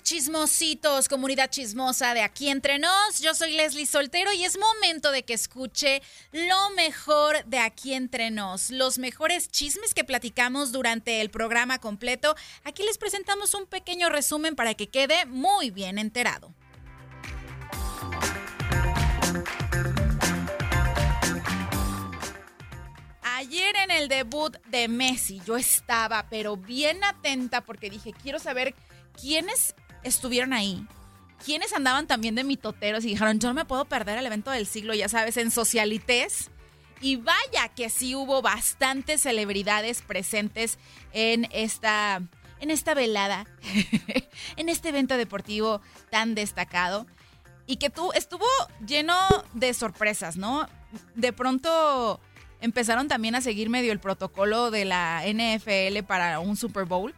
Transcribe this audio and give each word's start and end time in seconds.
Chismositos, 0.00 1.08
comunidad 1.08 1.50
chismosa 1.50 2.14
de 2.14 2.22
aquí 2.22 2.48
entre 2.48 2.78
nos. 2.78 3.20
Yo 3.20 3.34
soy 3.34 3.52
Leslie 3.52 3.84
Soltero 3.84 4.32
y 4.32 4.44
es 4.44 4.56
momento 4.56 5.10
de 5.10 5.24
que 5.24 5.34
escuche 5.34 6.00
lo 6.30 6.70
mejor 6.70 7.44
de 7.44 7.58
aquí 7.58 7.92
entre 7.92 8.30
nos, 8.30 8.70
los 8.70 8.98
mejores 8.98 9.50
chismes 9.50 9.92
que 9.92 10.04
platicamos 10.04 10.70
durante 10.70 11.20
el 11.20 11.30
programa 11.30 11.78
completo. 11.78 12.36
Aquí 12.64 12.84
les 12.84 12.96
presentamos 12.96 13.54
un 13.54 13.66
pequeño 13.66 14.08
resumen 14.08 14.54
para 14.54 14.74
que 14.74 14.88
quede 14.88 15.26
muy 15.26 15.70
bien 15.70 15.98
enterado. 15.98 16.54
Ayer 23.22 23.74
en 23.82 23.90
el 23.90 24.08
debut 24.08 24.56
de 24.68 24.86
Messi 24.86 25.42
yo 25.44 25.56
estaba 25.56 26.26
pero 26.30 26.56
bien 26.56 27.02
atenta 27.02 27.60
porque 27.60 27.90
dije, 27.90 28.12
quiero 28.12 28.38
saber 28.38 28.74
quiénes 29.20 29.74
estuvieron 30.02 30.52
ahí, 30.52 30.86
quiénes 31.44 31.72
andaban 31.72 32.06
también 32.06 32.34
de 32.34 32.44
mitoteros 32.44 33.04
y 33.04 33.08
dijeron, 33.08 33.38
yo 33.38 33.48
no 33.48 33.54
me 33.54 33.64
puedo 33.64 33.84
perder 33.84 34.18
el 34.18 34.26
evento 34.26 34.50
del 34.50 34.66
siglo, 34.66 34.94
ya 34.94 35.08
sabes, 35.08 35.36
en 35.36 35.50
socialites. 35.50 36.50
Y 37.00 37.16
vaya 37.16 37.68
que 37.74 37.90
sí 37.90 38.14
hubo 38.14 38.42
bastantes 38.42 39.22
celebridades 39.22 40.02
presentes 40.02 40.78
en 41.12 41.48
esta, 41.50 42.22
en 42.60 42.70
esta 42.70 42.94
velada, 42.94 43.46
en 44.56 44.68
este 44.68 44.90
evento 44.90 45.16
deportivo 45.16 45.80
tan 46.10 46.36
destacado. 46.36 47.06
Y 47.66 47.76
que 47.76 47.90
tú 47.90 48.12
estuvo 48.12 48.46
lleno 48.86 49.16
de 49.52 49.74
sorpresas, 49.74 50.36
¿no? 50.36 50.68
De 51.14 51.32
pronto 51.32 52.20
empezaron 52.60 53.08
también 53.08 53.34
a 53.34 53.40
seguir 53.40 53.68
medio 53.68 53.92
el 53.92 53.98
protocolo 53.98 54.70
de 54.70 54.84
la 54.84 55.24
NFL 55.26 56.04
para 56.06 56.38
un 56.38 56.56
Super 56.56 56.84
Bowl. 56.84 57.14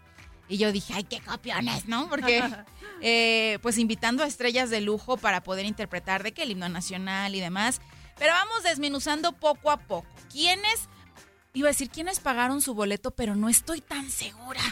Y 0.48 0.56
yo 0.58 0.72
dije, 0.72 0.94
ay, 0.94 1.04
qué 1.04 1.20
copiones, 1.20 1.86
¿no? 1.86 2.08
Porque, 2.08 2.42
eh, 3.06 3.58
pues 3.60 3.76
invitando 3.76 4.24
a 4.24 4.26
estrellas 4.26 4.70
de 4.70 4.80
lujo 4.80 5.18
para 5.18 5.42
poder 5.42 5.66
interpretar 5.66 6.22
de 6.22 6.32
qué 6.32 6.44
el 6.44 6.52
himno 6.52 6.70
nacional 6.70 7.34
y 7.34 7.40
demás. 7.40 7.82
Pero 8.18 8.32
vamos 8.32 8.62
desmenuzando 8.62 9.32
poco 9.32 9.70
a 9.70 9.76
poco. 9.76 10.08
¿Quiénes, 10.32 10.88
iba 11.52 11.68
a 11.68 11.72
decir, 11.72 11.90
quiénes 11.90 12.18
pagaron 12.18 12.62
su 12.62 12.72
boleto, 12.72 13.10
pero 13.10 13.34
no 13.34 13.50
estoy 13.50 13.82
tan 13.82 14.08
segura 14.10 14.62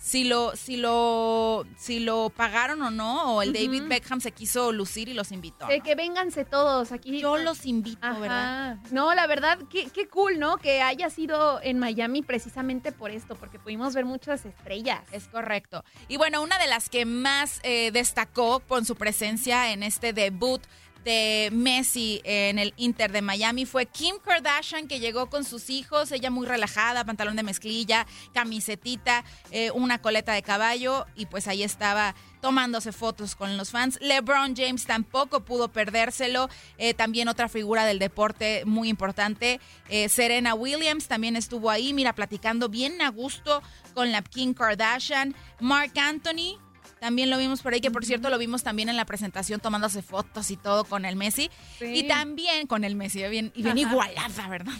si 0.00 0.24
lo, 0.24 0.56
si 0.56 0.78
lo, 0.78 1.66
si 1.76 2.00
lo 2.00 2.30
pagaron 2.30 2.80
o 2.80 2.90
no, 2.90 3.36
o 3.36 3.42
el 3.42 3.52
David 3.52 3.84
Beckham 3.86 4.20
se 4.20 4.32
quiso 4.32 4.72
lucir 4.72 5.10
y 5.10 5.14
los 5.14 5.30
invitó. 5.30 5.68
Que, 5.68 5.80
que 5.80 5.94
vénganse 5.94 6.46
todos 6.46 6.90
aquí. 6.90 7.20
Yo 7.20 7.36
los 7.36 7.66
invito, 7.66 7.98
Ajá. 8.00 8.18
¿verdad? 8.18 8.76
No, 8.90 9.14
la 9.14 9.26
verdad, 9.26 9.58
qué, 9.70 9.90
qué 9.90 10.08
cool, 10.08 10.38
¿no? 10.38 10.56
Que 10.56 10.80
haya 10.80 11.10
sido 11.10 11.60
en 11.62 11.78
Miami 11.78 12.22
precisamente 12.22 12.92
por 12.92 13.10
esto, 13.10 13.36
porque 13.36 13.58
pudimos 13.58 13.94
ver 13.94 14.06
muchas 14.06 14.46
estrellas. 14.46 15.00
Es 15.12 15.28
correcto. 15.28 15.84
Y 16.08 16.16
bueno, 16.16 16.42
una 16.42 16.58
de 16.58 16.66
las 16.66 16.88
que 16.88 17.04
más 17.04 17.60
eh, 17.62 17.90
destacó 17.92 18.60
con 18.60 18.86
su 18.86 18.96
presencia 18.96 19.70
en 19.72 19.82
este 19.82 20.14
debut 20.14 20.62
de 21.04 21.50
Messi 21.52 22.20
en 22.24 22.58
el 22.58 22.74
Inter 22.76 23.12
de 23.12 23.22
Miami 23.22 23.66
fue 23.66 23.86
Kim 23.86 24.16
Kardashian 24.22 24.88
que 24.88 25.00
llegó 25.00 25.30
con 25.30 25.44
sus 25.44 25.70
hijos, 25.70 26.12
ella 26.12 26.30
muy 26.30 26.46
relajada, 26.46 27.04
pantalón 27.04 27.36
de 27.36 27.42
mezclilla, 27.42 28.06
camisetita, 28.32 29.24
eh, 29.50 29.70
una 29.72 29.98
coleta 29.98 30.32
de 30.32 30.42
caballo 30.42 31.06
y 31.16 31.26
pues 31.26 31.48
ahí 31.48 31.62
estaba 31.62 32.14
tomándose 32.40 32.92
fotos 32.92 33.34
con 33.36 33.56
los 33.56 33.70
fans. 33.70 33.98
LeBron 34.00 34.54
James 34.56 34.86
tampoco 34.86 35.40
pudo 35.40 35.68
perdérselo, 35.68 36.48
eh, 36.78 36.94
también 36.94 37.28
otra 37.28 37.48
figura 37.48 37.84
del 37.84 37.98
deporte 37.98 38.64
muy 38.64 38.88
importante. 38.88 39.60
Eh, 39.88 40.08
Serena 40.08 40.54
Williams 40.54 41.06
también 41.06 41.36
estuvo 41.36 41.70
ahí, 41.70 41.92
mira, 41.92 42.14
platicando 42.14 42.68
bien 42.68 43.00
a 43.02 43.10
gusto 43.10 43.62
con 43.94 44.10
la 44.12 44.22
Kim 44.22 44.54
Kardashian. 44.54 45.34
Mark 45.60 45.92
Anthony 45.98 46.58
también 47.00 47.30
lo 47.30 47.38
vimos 47.38 47.62
por 47.62 47.72
ahí, 47.72 47.80
que 47.80 47.90
por 47.90 48.04
cierto 48.04 48.28
lo 48.28 48.38
vimos 48.38 48.62
también 48.62 48.90
en 48.90 48.96
la 48.96 49.06
presentación 49.06 49.58
tomándose 49.58 50.02
fotos 50.02 50.50
y 50.50 50.56
todo 50.56 50.84
con 50.84 51.06
el 51.06 51.16
Messi. 51.16 51.50
Sí. 51.78 51.86
Y 51.86 52.08
también 52.08 52.66
con 52.66 52.84
el 52.84 52.94
Messi, 52.94 53.26
bien, 53.28 53.52
y 53.54 53.62
bien 53.62 53.78
Ajá. 53.78 53.90
igualada, 53.90 54.48
¿verdad? 54.48 54.74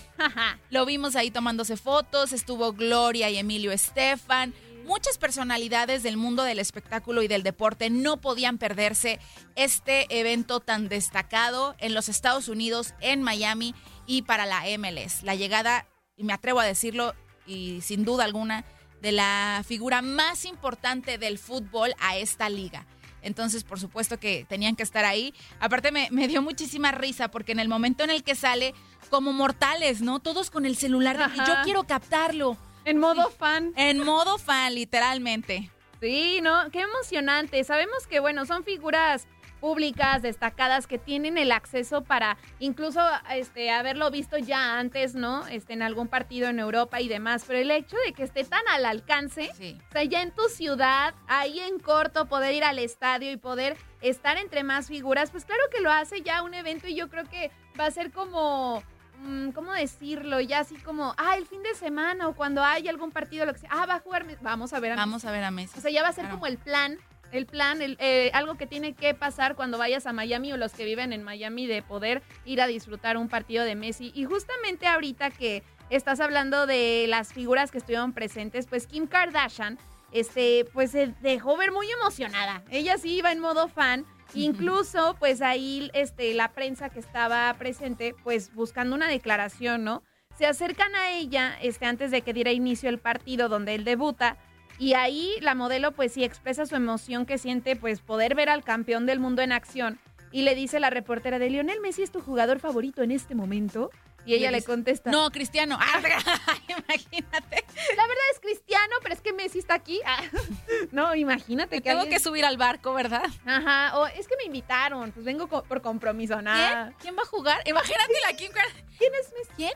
Lo 0.69 0.85
vimos 0.85 1.17
ahí 1.17 1.31
tomándose 1.31 1.79
fotos, 1.79 2.33
estuvo 2.33 2.75
Gloria 2.75 3.31
y 3.31 3.39
Emilio 3.39 3.73
Estefan. 3.73 4.55
Muchas 4.85 5.19
personalidades 5.19 6.03
del 6.03 6.17
mundo 6.17 6.43
del 6.43 6.59
espectáculo 6.59 7.23
y 7.23 7.29
del 7.29 7.43
deporte 7.43 7.91
no 7.91 8.21
podían 8.21 8.59
perderse 8.59 9.19
este 9.55 10.07
evento 10.19 10.61
tan 10.61 10.89
destacado 10.89 11.75
en 11.79 11.95
los 11.95 12.09
Estados 12.09 12.49
Unidos, 12.49 12.95
en 13.01 13.23
Miami 13.23 13.75
y 14.07 14.23
para 14.23 14.47
la 14.47 14.65
MLS. 14.79 15.23
La 15.23 15.37
llegada, 15.37 15.87
y 16.17 16.25
me 16.25 16.33
atrevo 16.33 16.61
a 16.61 16.65
decirlo, 16.65 17.15
y 17.47 17.81
sin 17.83 18.05
duda 18.05 18.25
alguna, 18.25 18.65
de 19.01 19.13
la 19.13 19.63
figura 19.67 20.03
más 20.03 20.45
importante 20.45 21.19
del 21.19 21.39
fútbol 21.39 21.95
a 22.01 22.17
esta 22.17 22.49
liga. 22.49 22.87
Entonces, 23.23 23.65
por 23.65 23.79
supuesto 23.79 24.19
que 24.19 24.47
tenían 24.49 24.77
que 24.77 24.83
estar 24.83 25.05
ahí. 25.05 25.35
Aparte, 25.61 25.93
me, 25.93 26.09
me 26.11 26.27
dio 26.27 26.43
muchísima 26.43 26.91
risa 26.93 27.31
porque 27.31 27.53
en 27.53 27.61
el 27.61 27.69
momento 27.69 28.03
en 28.05 28.11
el 28.11 28.23
que 28.23 28.35
sale, 28.35 28.75
como 29.11 29.33
mortales, 29.33 30.01
¿no? 30.01 30.21
Todos 30.21 30.51
con 30.51 30.65
el 30.65 30.77
celular 30.77 31.19
de 31.19 31.33
que 31.35 31.47
yo 31.47 31.55
quiero 31.65 31.85
captarlo. 31.85 32.57
En 32.85 32.99
modo 32.99 33.31
fan. 33.31 33.73
En 33.77 34.03
modo 34.03 34.39
fan, 34.39 34.75
literalmente. 34.75 35.71
Sí, 36.01 36.41
¿no? 36.43 36.71
Qué 36.71 36.81
emocionante. 36.81 37.63
Sabemos 37.65 38.07
que, 38.07 38.21
bueno, 38.21 38.47
son 38.47 38.65
figuras 38.65 39.27
públicas, 39.61 40.23
destacadas, 40.23 40.87
que 40.87 40.99
tienen 40.99 41.39
el 41.39 41.53
acceso 41.53 42.03
para 42.03 42.37
incluso 42.59 43.01
este, 43.31 43.71
haberlo 43.71 44.11
visto 44.11 44.39
ya 44.39 44.79
antes, 44.79 45.15
¿no? 45.15 45.47
Este, 45.49 45.75
en 45.75 45.83
algún 45.83 46.09
partido 46.09 46.49
en 46.49 46.59
Europa 46.59 47.01
y 47.01 47.09
demás. 47.09 47.45
Pero 47.47 47.59
el 47.61 47.71
hecho 47.71 47.97
de 48.07 48.13
que 48.13 48.23
esté 48.25 48.45
tan 48.45 48.67
al 48.69 48.85
alcance, 48.87 49.51
Sí. 49.57 49.79
o 49.89 49.93
sea, 49.93 50.05
ya 50.05 50.23
en 50.23 50.33
tu 50.35 50.43
ciudad, 50.49 51.15
ahí 51.29 51.61
en 51.61 51.79
corto, 51.79 52.27
poder 52.27 52.55
ir 52.55 52.65
al 52.65 52.79
estadio 52.79 53.31
y 53.31 53.37
poder 53.37 53.77
estar 54.01 54.39
entre 54.39 54.63
más 54.65 54.89
figuras, 54.89 55.31
pues 55.31 55.45
claro 55.45 55.63
que 55.71 55.81
lo 55.81 55.91
hace 55.93 56.23
ya 56.23 56.43
un 56.43 56.55
evento 56.55 56.89
y 56.89 56.95
yo 56.95 57.09
creo 57.11 57.25
que 57.25 57.51
va 57.79 57.87
a 57.87 57.91
ser 57.91 58.11
como, 58.13 58.83
mm, 59.19 59.51
¿cómo 59.51 59.73
decirlo? 59.73 60.41
Ya 60.41 60.61
así 60.61 60.77
como, 60.77 61.15
ah, 61.19 61.37
el 61.37 61.47
fin 61.47 61.63
de 61.63 61.75
semana 61.75 62.27
o 62.29 62.35
cuando 62.35 62.63
hay 62.65 62.89
algún 62.89 63.11
partido, 63.11 63.45
lo 63.45 63.53
que 63.53 63.59
sea, 63.61 63.69
ah, 63.73 63.85
va 63.87 63.97
a 63.97 64.01
jugar, 64.01 64.25
vamos 64.41 64.73
a 64.73 64.81
ver 64.81 64.93
a 64.93 64.95
Messi. 64.97 65.07
Vamos 65.07 65.25
a 65.27 65.31
ver 65.31 65.45
a 65.45 65.51
Messi. 65.51 65.79
O 65.79 65.83
sea, 65.83 65.91
ya 65.91 66.03
va 66.03 66.09
a 66.09 66.13
ser 66.13 66.25
Claro. 66.25 66.37
como 66.37 66.47
el 66.47 66.57
plan, 66.57 66.99
el 67.33 67.47
plan, 67.47 67.83
el, 67.83 67.97
eh, 68.01 68.31
algo 68.35 68.57
que 68.57 68.67
tiene 68.67 68.95
que 68.95 69.15
pasar 69.15 69.55
cuando 69.55 69.79
vayas 69.79 70.07
a 70.07 70.13
Miami 70.13 70.53
o 70.53 70.57
los 70.57 70.73
que 70.73 70.85
viven 70.85 71.13
en 71.13 71.23
Miami 71.23 71.67
de 71.67 71.83
poder 71.83 72.23
ir 72.45 72.61
a 72.61 72.67
disfrutar 72.67 73.17
un 73.17 73.29
partido 73.29 73.65
de 73.65 73.75
Messi. 73.75 74.13
Y 74.15 74.25
justamente 74.25 74.87
ahorita 74.87 75.31
que 75.31 75.63
estás 75.91 76.21
hablando 76.21 76.67
de 76.67 77.07
las 77.09 77.33
figuras 77.33 77.71
que 77.71 77.79
estuvieron 77.79 78.13
presentes, 78.13 78.67
pues 78.67 78.87
Kim 78.87 79.07
Kardashian, 79.07 79.79
este, 80.13 80.67
pues 80.73 80.91
se 80.91 81.15
dejó 81.21 81.57
ver 81.57 81.73
muy 81.73 81.91
emocionada. 81.91 82.63
Ella 82.71 82.99
sí 82.99 83.17
iba 83.17 83.33
en 83.33 83.41
modo 83.41 83.69
fan. 83.69 84.07
Incluso, 84.33 85.17
pues 85.19 85.43
ahí, 85.43 85.91
este, 85.93 86.35
la 86.35 86.53
prensa 86.53 86.89
que 86.89 87.01
estaba 87.01 87.53
presente, 87.55 88.15
pues 88.23 88.55
buscando 88.55 88.95
una 88.95 89.09
declaración, 89.09 89.83
¿no? 89.83 90.05
Se 90.39 90.47
acercan 90.47 90.95
a 90.95 91.11
ella, 91.11 91.59
este, 91.61 91.87
antes 91.87 92.13
de 92.13 92.23
que 92.23 92.33
diera 92.33 92.53
inicio 92.53 92.89
el 92.89 93.01
partido 93.01 93.49
donde 93.49 93.75
él 93.75 93.85
debuta, 93.85 94.37
y 94.81 94.95
ahí 94.95 95.35
la 95.41 95.55
modelo 95.55 95.93
pues 95.93 96.13
sí 96.15 96.25
expresa 96.25 96.67
su 96.67 96.75
emoción 96.75 97.25
que 97.27 97.39
siente 97.39 97.77
pues 97.77 98.01
poder 98.01 98.35
ver 98.35 98.49
al 98.49 98.65
campeón 98.65 99.07
del 99.07 99.21
mundo 99.21 99.43
en 99.43 99.53
acción. 99.53 100.01
Y 100.33 100.43
le 100.43 100.55
dice 100.57 100.81
la 100.81 100.91
reportera 100.91 101.39
de 101.39 101.51
Lionel 101.51 101.81
Messi 101.81 102.03
es 102.03 102.11
tu 102.11 102.21
jugador 102.21 102.59
favorito 102.61 103.03
en 103.03 103.11
este 103.13 103.35
momento. 103.35 103.91
Y 104.27 104.35
ella 104.35 104.51
le 104.51 104.63
contesta, 104.63 105.11
No, 105.11 105.31
Cristiano. 105.31 105.77
Ah, 105.81 105.99
imagínate. 106.69 107.65
la 107.97 108.03
verdad 108.07 108.25
es 108.35 108.39
Cristiano, 108.41 108.95
pero 109.03 109.15
es 109.15 109.21
que 109.23 109.33
Messi 109.33 109.59
está 109.59 109.75
aquí. 109.75 109.99
Ah, 110.07 110.23
no, 110.93 111.15
imagínate 111.15 111.77
que 111.77 111.81
Tengo 111.91 112.01
alguien- 112.03 112.17
que 112.19 112.23
subir 112.23 112.45
al 112.45 112.57
barco, 112.59 112.93
¿verdad? 112.95 113.25
Ajá, 113.47 113.99
o 113.99 114.07
es 114.07 114.29
que 114.29 114.37
me 114.37 114.45
invitaron, 114.45 115.11
pues 115.13 115.25
vengo 115.25 115.49
co- 115.49 115.63
por 115.65 115.81
compromiso, 115.83 116.41
nada. 116.43 116.87
¿Quién? 116.89 116.97
¿Quién 117.01 117.17
va 117.19 117.23
a 117.23 117.27
jugar? 117.27 117.63
Imagínate 117.67 118.13
la 118.29 118.37
Kim. 118.37 118.51
¿Quién 118.99 119.13
es 119.15 119.33
Messi? 119.33 119.51
¿Quién? 119.57 119.73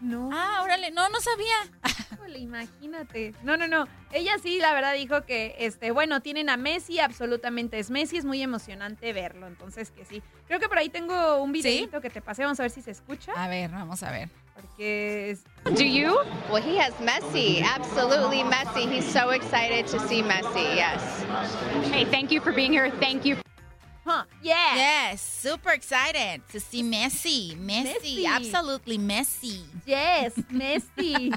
No. 0.00 0.30
Ah, 0.32 0.60
órale. 0.62 0.90
No, 0.90 1.08
no 1.08 1.20
sabía. 1.20 1.54
Híjole, 2.14 2.38
imagínate. 2.38 3.34
No, 3.42 3.56
no, 3.56 3.66
no. 3.68 3.86
Ella 4.12 4.32
sí, 4.42 4.58
la 4.58 4.72
verdad, 4.72 4.94
dijo 4.94 5.22
que, 5.26 5.54
este, 5.58 5.90
bueno, 5.90 6.20
tienen 6.20 6.48
a 6.50 6.56
Messi, 6.56 6.98
absolutamente 7.00 7.78
es 7.78 7.90
Messi, 7.90 8.16
es 8.16 8.24
muy 8.24 8.42
emocionante 8.42 9.12
verlo. 9.12 9.46
Entonces, 9.46 9.90
que 9.90 10.04
sí. 10.04 10.22
Creo 10.46 10.58
que 10.58 10.68
por 10.68 10.78
ahí 10.78 10.88
tengo 10.88 11.42
un 11.42 11.52
videito 11.52 12.00
que 12.00 12.10
te 12.10 12.20
pasé, 12.20 12.42
vamos 12.42 12.58
a 12.60 12.64
ver 12.64 12.70
si 12.70 12.82
se 12.82 12.90
escucha. 12.90 13.32
A 13.36 13.48
ver, 13.48 13.70
vamos 13.70 14.02
a 14.02 14.10
ver. 14.10 14.28
Porque 14.54 15.30
es- 15.30 15.44
Do 15.64 15.82
you? 15.82 16.14
Well, 16.50 16.62
he 16.62 16.78
has 16.80 16.98
Messi, 17.00 17.62
absolutely 17.62 18.42
Messi. 18.44 18.86
He's 18.90 19.04
so 19.10 19.30
excited 19.32 19.86
to 19.86 19.98
see 20.08 20.22
Messi. 20.22 20.74
Yes. 20.74 21.24
Hey, 21.92 22.04
thank 22.10 22.30
you 22.30 22.40
for 22.40 22.52
being 22.52 22.72
here. 22.72 22.90
Thank 23.00 23.24
you. 23.24 23.36
Huh, 24.04 24.24
yeah. 24.42 25.10
Yes, 25.12 25.20
super 25.20 25.72
excited 25.72 26.42
to 26.52 26.58
see 26.58 26.82
Messi. 26.82 27.54
Messi, 27.56 28.22
Messi. 28.22 28.26
absolutely 28.26 28.98
Messi. 28.98 29.62
Yes, 29.84 30.34
Messi. 30.50 31.30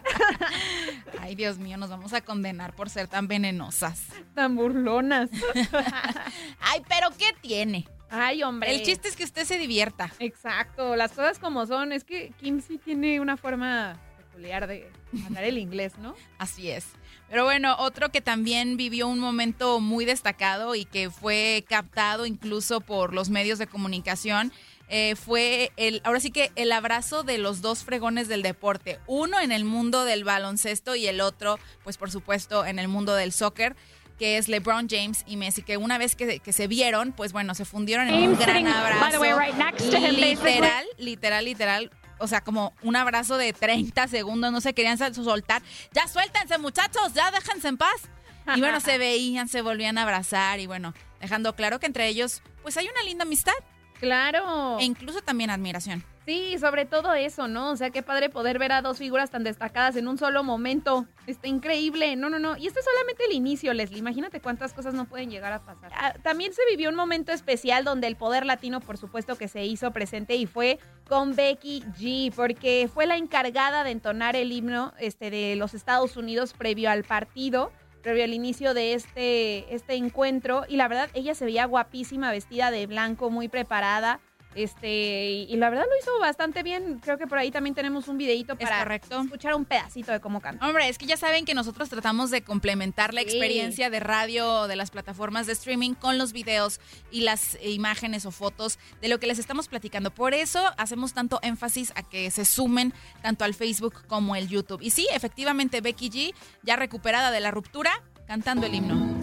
Ay, 1.20 1.36
Dios 1.36 1.58
mío, 1.58 1.78
nos 1.78 1.90
vamos 1.90 2.14
a 2.14 2.22
condenar 2.22 2.74
por 2.74 2.90
ser 2.90 3.08
tan 3.08 3.28
venenosas. 3.28 4.02
Tan 4.34 4.56
burlonas. 4.56 5.30
Ay, 6.62 6.82
pero 6.88 7.10
¿qué 7.18 7.34
tiene? 7.42 7.86
Ay, 8.10 8.44
hombre. 8.44 8.74
El 8.74 8.84
chiste 8.84 9.10
es 9.10 9.16
que 9.16 9.24
usted 9.24 9.44
se 9.44 9.58
divierta. 9.58 10.12
Exacto, 10.20 10.96
las 10.96 11.12
cosas 11.12 11.40
como 11.40 11.66
son. 11.66 11.92
Es 11.92 12.04
que 12.04 12.32
Kim 12.40 12.62
sí 12.62 12.78
tiene 12.78 13.20
una 13.20 13.38
forma 13.38 14.00
peculiar 14.34 14.68
de 14.68 14.90
hablar 15.26 15.44
el 15.44 15.58
inglés, 15.58 15.94
¿no? 16.00 16.16
Así 16.38 16.70
es. 16.70 16.86
Pero 17.30 17.46
bueno, 17.46 17.76
otro 17.80 18.10
que 18.10 18.22
también 18.22 18.78
vivió 18.78 19.08
un 19.08 19.20
momento 19.20 19.80
muy 19.80 20.06
destacado 20.06 20.76
y 20.76 20.86
que 20.86 21.10
fue 21.10 21.64
captado 21.68 22.26
incluso 22.26 22.82
por 22.82 23.14
los 23.14 23.30
medios 23.30 23.60
de 23.60 23.68
comunicación 23.68 24.52
eh, 24.90 25.16
fue 25.16 25.72
el, 25.78 26.02
ahora 26.04 26.20
sí 26.20 26.30
que 26.30 26.52
el 26.56 26.72
abrazo 26.72 27.24
de 27.24 27.38
los 27.38 27.62
dos 27.62 27.84
fregones 27.84 28.28
del 28.28 28.44
deporte. 28.44 29.00
Uno 29.08 29.40
en 29.40 29.52
el 29.52 29.66
mundo 29.66 30.06
del 30.06 30.24
baloncesto 30.24 30.96
y 30.96 31.08
el 31.08 31.22
otro, 31.22 31.58
pues 31.84 31.98
por 31.98 32.12
supuesto, 32.12 32.66
en 32.66 32.78
el 32.80 32.88
mundo 32.88 33.16
del 33.16 33.32
soccer 33.32 33.76
que 34.20 34.38
es 34.38 34.48
LeBron 34.48 34.88
James 34.88 35.24
y 35.26 35.38
Messi, 35.38 35.64
que 35.64 35.78
una 35.78 35.98
vez 35.98 36.16
que, 36.16 36.40
que 36.40 36.54
se 36.54 36.68
vieron, 36.68 37.14
pues 37.14 37.34
bueno, 37.34 37.56
se 37.56 37.66
fundieron 37.66 38.08
en 38.08 38.30
un 38.30 38.38
gran 38.38 38.68
abrazo. 38.68 39.00
by 39.00 39.12
the 39.12 39.18
way, 39.18 39.34
right 39.34 39.56
next 39.56 39.90
to 39.90 39.98
him, 39.98 40.16
basically. 40.16 40.36
literal, 40.54 40.86
literal, 40.98 41.46
literal. 41.46 41.92
O 42.20 42.28
sea, 42.28 42.42
como 42.42 42.74
un 42.82 42.96
abrazo 42.96 43.38
de 43.38 43.54
30 43.54 44.08
segundos, 44.08 44.52
no 44.52 44.62
se 44.62 44.74
querían 44.74 44.98
soltar. 45.14 45.62
Ya 45.92 46.08
suéltense, 46.08 46.58
muchachos, 46.58 47.14
ya 47.14 47.32
déjense 47.32 47.68
en 47.68 47.78
paz. 47.78 48.10
Y 48.56 48.60
bueno, 48.60 48.80
se 48.80 48.98
veían, 48.98 49.48
se 49.48 49.62
volvían 49.62 49.98
a 49.98 50.04
abrazar 50.04 50.60
y 50.60 50.68
bueno, 50.68 50.94
dejando 51.20 51.56
claro 51.56 51.80
que 51.80 51.86
entre 51.86 52.08
ellos, 52.08 52.42
pues 52.62 52.78
hay 52.78 52.88
una 52.88 53.04
linda 53.04 53.24
amistad 53.24 53.54
Claro. 54.00 54.78
e 54.80 54.84
incluso 54.84 55.22
también 55.22 55.50
admiración. 55.50 56.04
Sí, 56.26 56.58
sobre 56.58 56.86
todo 56.86 57.14
eso, 57.14 57.50
¿no? 57.50 57.72
O 57.72 57.76
sea, 57.76 57.90
qué 57.90 58.02
padre 58.02 58.30
poder 58.30 58.58
ver 58.58 58.72
a 58.72 58.82
dos 58.82 58.98
figuras 58.98 59.30
tan 59.30 59.44
destacadas 59.44 59.98
en 59.98 60.08
un 60.08 60.18
solo 60.18 60.44
momento. 60.44 61.06
Está 61.28 61.50
increíble. 61.50 62.16
No, 62.16 62.30
no, 62.30 62.40
no. 62.40 62.56
Y 62.56 62.68
este 62.68 62.80
es 62.80 62.86
solamente 62.86 63.26
el 63.26 63.34
inicio, 63.34 63.74
Leslie. 63.74 64.00
Imagínate 64.00 64.40
cuántas 64.40 64.74
cosas 64.74 64.94
no 64.94 65.06
pueden 65.06 65.30
llegar 65.30 65.52
a 65.52 65.66
pasar. 65.66 65.92
Ah, 65.96 66.14
también 66.24 66.54
se 66.54 66.62
vivió 66.70 66.90
un 66.90 66.96
momento 66.96 67.34
especial 67.34 67.84
donde 67.84 68.08
el 68.08 68.16
poder 68.16 68.46
latino, 68.46 68.80
por 68.80 68.98
supuesto, 68.98 69.38
que 69.38 69.50
se 69.50 69.66
hizo 69.66 69.92
presente 69.92 70.36
y 70.36 70.46
fue 70.46 70.80
con 71.10 71.36
Becky 71.36 71.84
G, 72.00 72.32
porque 72.34 72.90
fue 72.94 73.06
la 73.06 73.18
encargada 73.18 73.84
de 73.84 73.92
entonar 73.92 74.38
el 74.38 74.54
himno 74.54 74.94
este, 75.00 75.30
de 75.30 75.58
los 75.58 75.74
Estados 75.74 76.16
Unidos 76.16 76.54
previo 76.54 76.90
al 76.90 77.04
partido 77.04 77.72
previo 78.02 78.26
al 78.26 78.34
inicio 78.34 78.74
de 78.74 78.94
este, 78.94 79.74
este 79.74 79.96
encuentro. 79.96 80.66
Y 80.68 80.76
la 80.76 80.88
verdad, 80.90 81.10
ella 81.14 81.34
se 81.34 81.46
veía 81.46 81.66
guapísima, 81.66 82.32
vestida 82.32 82.70
de 82.70 82.86
blanco, 82.86 83.32
muy 83.32 83.48
preparada. 83.48 84.20
Este, 84.56 85.32
y, 85.32 85.44
y 85.54 85.58
la 85.58 85.70
verdad 85.70 85.86
lo 85.90 85.98
hizo 86.00 86.20
bastante 86.20 86.64
bien. 86.64 87.00
Creo 87.04 87.18
que 87.18 87.28
por 87.28 87.38
ahí 87.38 87.52
también 87.52 87.74
tenemos 87.76 88.08
un 88.08 88.18
videito 88.18 88.54
Es 88.54 88.60
para 88.60 88.80
correcto. 88.80 89.22
escuchar 89.22 89.56
un 89.56 89.66
pedacito 89.66 90.12
de 90.12 90.20
cómo 90.20 90.42
canta. 90.42 90.66
Hombre, 90.68 90.88
es 90.90 90.98
que 90.98 91.06
ya 91.06 91.18
saben 91.18 91.46
que 91.46 91.54
nosotros 91.54 91.90
tratamos 91.90 92.30
de 92.32 92.42
complementar 92.44 93.14
la 93.14 93.22
Sí. 93.22 93.28
experiencia 93.28 93.90
de 93.90 94.00
radio 94.00 94.68
de 94.68 94.76
las 94.76 94.92
plataformas 94.92 95.48
de 95.48 95.54
streaming 95.54 95.94
con 95.94 96.18
los 96.18 96.34
videos 96.34 96.80
y 97.12 97.22
las 97.22 97.58
imágenes 97.64 98.26
o 98.26 98.32
fotos 98.32 98.80
de 99.02 99.08
lo 99.08 99.20
que 99.20 99.28
les 99.28 99.40
estamos 99.40 99.68
platicando. 99.68 100.12
Por 100.12 100.34
eso 100.34 100.62
hacemos 100.78 101.14
tanto 101.14 101.40
énfasis 101.42 101.92
a 101.96 102.04
que 102.04 102.30
se 102.32 102.46
sumen 102.46 102.94
tanto 103.22 103.44
al 103.46 103.54
Facebook 103.54 104.06
como 104.08 104.36
el 104.36 104.48
YouTube. 104.48 104.82
Y 104.82 104.90
sí, 104.92 105.08
efectivamente, 105.14 105.82
Becky 105.82 106.10
G, 106.10 106.34
ya 106.64 106.76
recuperada 106.76 107.32
de 107.32 107.40
la 107.40 107.52
ruptura, 107.52 107.92
cantando 108.28 108.66
el 108.66 108.76
himno. 108.76 109.14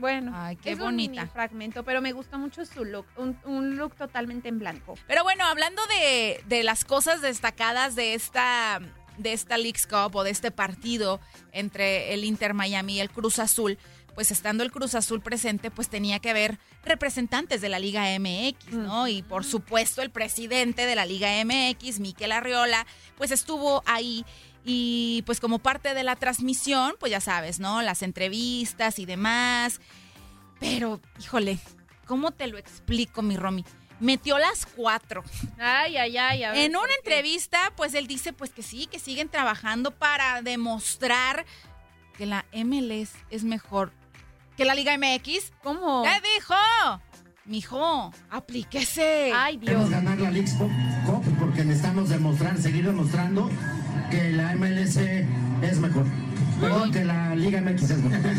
Bueno, 0.00 0.32
Ay, 0.34 0.56
qué 0.56 0.72
es 0.72 0.78
bonita. 0.78 1.12
un 1.12 1.16
mini 1.18 1.30
fragmento, 1.32 1.84
pero 1.84 2.00
me 2.00 2.12
gustó 2.12 2.38
mucho 2.38 2.64
su 2.64 2.84
look, 2.84 3.06
un, 3.16 3.38
un 3.44 3.76
look 3.76 3.94
totalmente 3.96 4.48
en 4.48 4.58
blanco. 4.58 4.94
Pero 5.06 5.22
bueno, 5.22 5.44
hablando 5.44 5.82
de, 5.86 6.42
de 6.46 6.62
las 6.64 6.84
cosas 6.84 7.20
destacadas 7.20 7.94
de 7.94 8.14
esta, 8.14 8.80
de 9.18 9.32
esta 9.32 9.58
Leagues 9.58 9.86
Cup 9.86 10.16
o 10.16 10.22
de 10.24 10.30
este 10.30 10.50
partido 10.50 11.20
entre 11.52 12.14
el 12.14 12.24
Inter 12.24 12.54
Miami 12.54 12.96
y 12.96 13.00
el 13.00 13.10
Cruz 13.10 13.38
Azul, 13.38 13.78
pues 14.14 14.32
estando 14.32 14.64
el 14.64 14.72
Cruz 14.72 14.94
Azul 14.96 15.20
presente, 15.22 15.70
pues 15.70 15.88
tenía 15.88 16.18
que 16.18 16.30
haber 16.30 16.58
representantes 16.82 17.60
de 17.60 17.68
la 17.68 17.78
Liga 17.78 18.06
MX, 18.18 18.72
¿no? 18.72 19.06
Y 19.06 19.22
por 19.22 19.44
supuesto 19.44 20.02
el 20.02 20.10
presidente 20.10 20.84
de 20.84 20.96
la 20.96 21.06
Liga 21.06 21.28
MX, 21.44 22.00
Miquel 22.00 22.32
Arriola, 22.32 22.86
pues 23.16 23.30
estuvo 23.30 23.82
ahí 23.86 24.24
y 24.64 25.22
pues 25.26 25.40
como 25.40 25.58
parte 25.58 25.94
de 25.94 26.02
la 26.04 26.16
transmisión, 26.16 26.94
pues 26.98 27.10
ya 27.10 27.20
sabes, 27.20 27.60
¿no? 27.60 27.82
Las 27.82 28.02
entrevistas 28.02 28.98
y 28.98 29.06
demás. 29.06 29.80
Pero, 30.58 31.00
híjole, 31.18 31.58
¿cómo 32.06 32.30
te 32.32 32.46
lo 32.46 32.58
explico, 32.58 33.22
mi 33.22 33.36
Romy? 33.36 33.64
Metió 33.98 34.38
las 34.38 34.66
cuatro. 34.66 35.22
Ay, 35.58 35.96
ay, 35.96 36.16
ay. 36.16 36.44
a 36.44 36.52
ver, 36.52 36.60
En 36.60 36.72
¿por 36.72 36.84
una 36.84 36.94
entrevista, 36.94 37.58
pues 37.76 37.94
él 37.94 38.06
dice 38.06 38.32
pues 38.32 38.50
que 38.50 38.62
sí, 38.62 38.86
que 38.86 38.98
siguen 38.98 39.28
trabajando 39.28 39.90
para 39.90 40.42
demostrar 40.42 41.44
que 42.16 42.26
la 42.26 42.44
MLS 42.52 43.12
es 43.30 43.44
mejor 43.44 43.92
que 44.60 44.66
la 44.66 44.74
Liga 44.74 44.94
MX. 44.98 45.52
¿Cómo? 45.62 46.02
¿Qué 46.02 46.20
dijo? 46.36 46.54
Mijo, 47.46 48.12
aplíquese. 48.28 49.32
Ay, 49.34 49.56
Dios. 49.56 49.70
Queremos 49.70 49.90
ganar 49.90 50.18
la 50.18 50.30
League 50.30 50.50
Cup 50.58 51.24
porque 51.38 51.64
necesitamos 51.64 52.10
demostrar, 52.10 52.58
seguir 52.58 52.84
demostrando 52.84 53.50
que 54.10 54.30
la 54.32 54.54
MLS 54.56 54.96
es 54.96 55.78
mejor. 55.78 56.04
Perdón, 56.60 56.92
que 56.92 57.04
la 57.04 57.34
Liga 57.34 57.60
MX 57.60 57.82
es 57.90 57.98
mejor. 57.98 58.20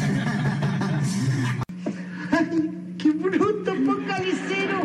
¡Qué 2.97 3.09
bruto, 3.11 3.73
focalicero! 3.85 4.81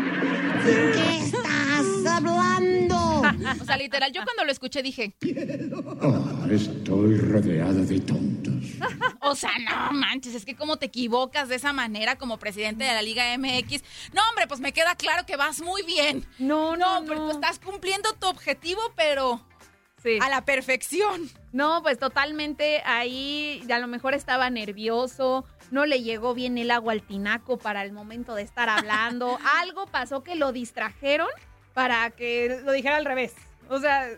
¿De 0.64 0.93
qué 0.93 1.19
estás 1.19 2.07
hablando? 2.09 3.23
O 3.61 3.64
sea, 3.64 3.76
literal, 3.76 4.12
yo 4.12 4.23
cuando 4.25 4.45
lo 4.45 4.52
escuché 4.52 4.83
dije, 4.83 5.14
Ah, 6.00 6.47
estoy 6.50 7.19
rodeada 7.19 7.73
de 7.73 8.00
tontos. 8.00 8.55
O 9.28 9.35
sea, 9.35 9.50
no 9.59 9.93
manches, 9.93 10.37
es 10.37 10.45
que 10.45 10.55
como 10.55 10.76
te 10.76 10.87
equivocas 10.87 11.49
de 11.49 11.57
esa 11.57 11.73
manera 11.73 12.14
como 12.16 12.38
presidente 12.38 12.85
de 12.85 12.93
la 12.95 13.02
Liga 13.02 13.25
MX. 13.37 13.83
No, 14.14 14.23
hombre, 14.31 14.47
pues 14.47 14.61
me 14.61 14.73
queda 14.73 14.95
claro 14.95 15.26
que 15.26 15.35
vas 15.35 15.61
muy 15.61 15.83
bien. 15.83 16.25
No, 16.38 16.76
no, 16.76 17.02
pero 17.09 17.16
no. 17.16 17.31
tú 17.31 17.33
estás 17.33 17.59
cumpliendo 17.59 18.12
tu 18.21 18.28
objetivo, 18.28 18.81
pero 18.95 19.40
Sí. 20.07 20.19
a 20.23 20.29
la 20.29 20.45
perfección. 20.45 21.29
No, 21.53 21.83
pues 21.83 21.99
totalmente 21.99 22.81
ahí 22.85 23.61
a 23.73 23.79
lo 23.81 23.89
mejor 23.89 24.15
estaba 24.15 24.49
nervioso, 24.51 25.45
no 25.73 25.85
le 25.85 26.03
llegó 26.03 26.33
bien 26.33 26.59
el 26.59 26.71
agua 26.71 26.93
al 26.93 27.03
tinaco 27.03 27.59
para 27.59 27.83
el 27.83 27.91
momento 27.93 28.35
de 28.37 28.43
estar 28.43 28.69
hablando, 28.69 29.37
algo 29.61 29.87
pasó 29.87 30.23
que 30.23 30.37
lo 30.37 30.53
distrajeron 30.53 31.29
para 31.75 32.11
que 32.11 32.61
lo 32.65 32.71
dijera 32.73 32.97
al 32.99 33.05
revés. 33.05 33.35
O 33.69 33.81
sea, 33.81 34.09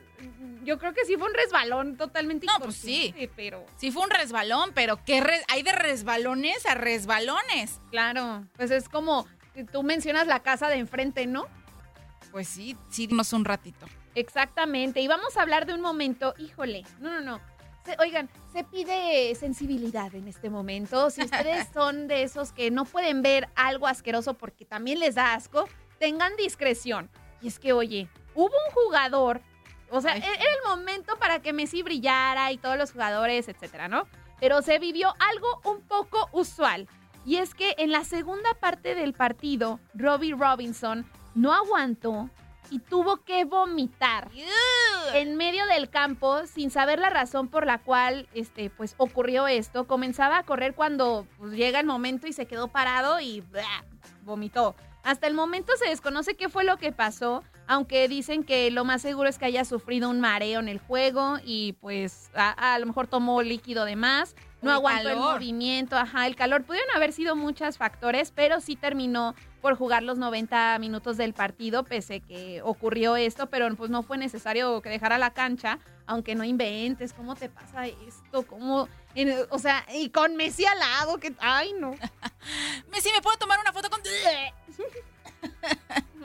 yo 0.62 0.78
creo 0.78 0.92
que 0.92 1.06
sí 1.06 1.16
fue 1.16 1.26
un 1.26 1.32
resbalón 1.34 1.96
totalmente 1.96 2.44
No, 2.46 2.52
pues 2.62 2.76
sí. 2.76 3.14
pero 3.34 3.64
Sí 3.78 3.90
fue 3.90 4.02
un 4.02 4.10
resbalón, 4.10 4.72
pero 4.74 5.02
¿qué 5.06 5.22
re- 5.22 5.42
hay 5.48 5.62
de 5.62 5.72
resbalones 5.72 6.66
a 6.66 6.74
resbalones? 6.74 7.80
claro, 7.90 8.44
pues 8.58 8.70
es 8.70 8.90
como 8.90 9.26
tú 9.72 9.82
mencionas 9.82 10.26
la 10.26 10.40
casa 10.40 10.68
de 10.68 10.76
enfrente, 10.76 11.26
¿no? 11.26 11.46
Pues 12.30 12.46
sí, 12.46 12.76
sí 12.90 13.06
dimos 13.06 13.32
un 13.32 13.46
ratito. 13.46 13.86
Exactamente, 14.18 15.00
y 15.00 15.06
vamos 15.08 15.36
a 15.36 15.42
hablar 15.42 15.64
de 15.64 15.74
un 15.74 15.80
momento, 15.80 16.34
híjole, 16.38 16.84
no, 17.00 17.10
no, 17.10 17.20
no. 17.20 17.40
Se- 17.84 17.96
oigan, 18.00 18.28
se 18.52 18.64
pide 18.64 19.32
sensibilidad 19.36 20.12
en 20.14 20.26
este 20.26 20.50
momento. 20.50 21.08
Si 21.10 21.22
ustedes 21.22 21.68
son 21.72 22.08
de 22.08 22.24
esos 22.24 22.52
que 22.52 22.70
no 22.72 22.84
pueden 22.84 23.22
ver 23.22 23.48
algo 23.54 23.86
asqueroso 23.86 24.34
porque 24.34 24.64
también 24.64 24.98
les 24.98 25.14
da 25.14 25.34
asco, 25.34 25.68
tengan 25.98 26.34
discreción. 26.36 27.08
Y 27.40 27.46
es 27.48 27.58
que, 27.60 27.72
oye, 27.72 28.08
hubo 28.34 28.46
un 28.68 28.74
jugador, 28.74 29.40
o 29.90 30.00
sea, 30.00 30.12
Ay. 30.14 30.20
e- 30.22 30.24
era 30.42 30.52
el 30.64 30.68
momento 30.68 31.16
para 31.18 31.40
que 31.40 31.52
Messi 31.52 31.82
brillara 31.82 32.50
y 32.50 32.58
todos 32.58 32.76
los 32.76 32.90
jugadores, 32.92 33.46
etcétera, 33.48 33.86
¿no? 33.86 34.08
Pero 34.40 34.62
se 34.62 34.78
vivió 34.80 35.14
algo 35.20 35.60
un 35.64 35.80
poco 35.82 36.28
usual. 36.32 36.88
Y 37.24 37.36
es 37.36 37.54
que 37.54 37.74
en 37.78 37.92
la 37.92 38.02
segunda 38.04 38.52
parte 38.54 38.94
del 38.96 39.12
partido, 39.12 39.78
Robbie 39.94 40.34
Robinson 40.34 41.06
no 41.36 41.54
aguantó 41.54 42.28
y 42.70 42.78
tuvo 42.80 43.24
que 43.24 43.44
vomitar 43.44 44.28
en 45.14 45.36
medio 45.36 45.66
del 45.66 45.88
campo 45.88 46.46
sin 46.46 46.70
saber 46.70 46.98
la 46.98 47.10
razón 47.10 47.48
por 47.48 47.66
la 47.66 47.78
cual 47.78 48.28
este 48.34 48.70
pues 48.70 48.94
ocurrió 48.98 49.46
esto. 49.46 49.86
Comenzaba 49.86 50.38
a 50.38 50.42
correr 50.42 50.74
cuando 50.74 51.26
pues, 51.38 51.52
llega 51.52 51.80
el 51.80 51.86
momento 51.86 52.26
y 52.26 52.32
se 52.32 52.46
quedó 52.46 52.68
parado 52.68 53.20
y 53.20 53.40
¡blah! 53.40 53.84
vomitó. 54.22 54.74
Hasta 55.02 55.26
el 55.26 55.34
momento 55.34 55.72
se 55.76 55.88
desconoce 55.88 56.34
qué 56.34 56.48
fue 56.48 56.64
lo 56.64 56.76
que 56.76 56.92
pasó 56.92 57.42
aunque 57.68 58.08
dicen 58.08 58.44
que 58.44 58.70
lo 58.70 58.84
más 58.84 59.02
seguro 59.02 59.28
es 59.28 59.38
que 59.38 59.44
haya 59.44 59.64
sufrido 59.64 60.08
un 60.08 60.20
mareo 60.20 60.58
en 60.58 60.68
el 60.68 60.78
juego 60.78 61.36
y 61.44 61.74
pues 61.74 62.30
a, 62.34 62.74
a 62.74 62.78
lo 62.78 62.86
mejor 62.86 63.06
tomó 63.06 63.42
líquido 63.42 63.84
de 63.84 63.94
más 63.94 64.34
no 64.62 64.70
El 64.70 64.76
aguantó 64.76 65.08
el 65.10 65.16
movimiento, 65.16 65.96
ajá, 65.96 66.26
el 66.26 66.34
calor. 66.36 66.64
Pudieron 66.64 66.90
haber 66.96 67.12
sido 67.12 67.36
muchos 67.36 67.78
factores, 67.78 68.32
pero 68.34 68.60
sí 68.60 68.76
terminó 68.76 69.34
por 69.60 69.76
jugar 69.76 70.02
los 70.02 70.18
90 70.18 70.78
minutos 70.78 71.16
del 71.16 71.32
partido, 71.34 71.84
pese 71.84 72.20
que 72.20 72.60
ocurrió 72.62 73.16
esto, 73.16 73.46
pero 73.50 73.74
pues 73.76 73.90
no 73.90 74.02
fue 74.02 74.18
necesario 74.18 74.80
que 74.82 74.88
dejara 74.88 75.18
la 75.18 75.32
cancha, 75.32 75.78
aunque 76.06 76.34
no 76.34 76.44
inventes, 76.44 77.12
¿cómo 77.12 77.34
te 77.34 77.48
pasa 77.48 77.86
esto? 77.86 78.46
¿Cómo? 78.46 78.88
en- 79.14 79.46
o 79.50 79.58
sea, 79.58 79.84
y 79.92 80.10
con 80.10 80.36
Messi 80.36 80.64
al 80.64 80.78
lado, 80.78 81.18
que, 81.18 81.34
ay, 81.40 81.72
no. 81.78 81.90
Messi, 82.92 83.10
¿me 83.12 83.20
puedo 83.20 83.36
tomar 83.36 83.58
una 83.60 83.72
foto 83.72 83.90
con...? 83.90 84.00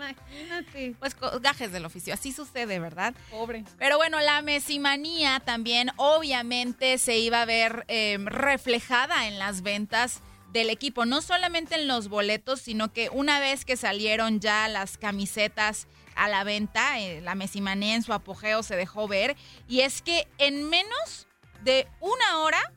Imagínate, 0.09 0.95
Pues 0.99 1.15
gajes 1.41 1.71
del 1.71 1.85
oficio, 1.85 2.13
así 2.13 2.31
sucede, 2.31 2.79
¿verdad? 2.79 3.13
pobre. 3.29 3.63
Pero 3.77 3.97
bueno, 3.97 4.19
la 4.19 4.41
mesimanía 4.41 5.39
también 5.39 5.91
obviamente 5.97 6.97
se 6.97 7.17
iba 7.17 7.41
a 7.41 7.45
ver 7.45 7.85
eh, 7.87 8.17
reflejada 8.19 9.27
en 9.27 9.39
las 9.39 9.61
ventas 9.61 10.21
del 10.51 10.69
equipo, 10.69 11.05
no 11.05 11.21
solamente 11.21 11.75
en 11.75 11.87
los 11.87 12.09
boletos, 12.09 12.61
sino 12.61 12.93
que 12.93 13.09
una 13.09 13.39
vez 13.39 13.65
que 13.65 13.75
salieron 13.75 14.39
ya 14.39 14.67
las 14.67 14.97
camisetas 14.97 15.87
a 16.15 16.27
la 16.27 16.43
venta, 16.43 16.99
eh, 16.99 17.21
la 17.21 17.33
mesimanía 17.33 17.95
en 17.95 18.03
su 18.03 18.13
apogeo 18.13 18.61
se 18.61 18.75
dejó 18.75 19.07
ver, 19.07 19.35
y 19.67 19.81
es 19.81 20.03
que 20.03 20.27
en 20.37 20.69
menos 20.69 21.27
de 21.63 21.87
una 21.99 22.39
hora 22.39 22.71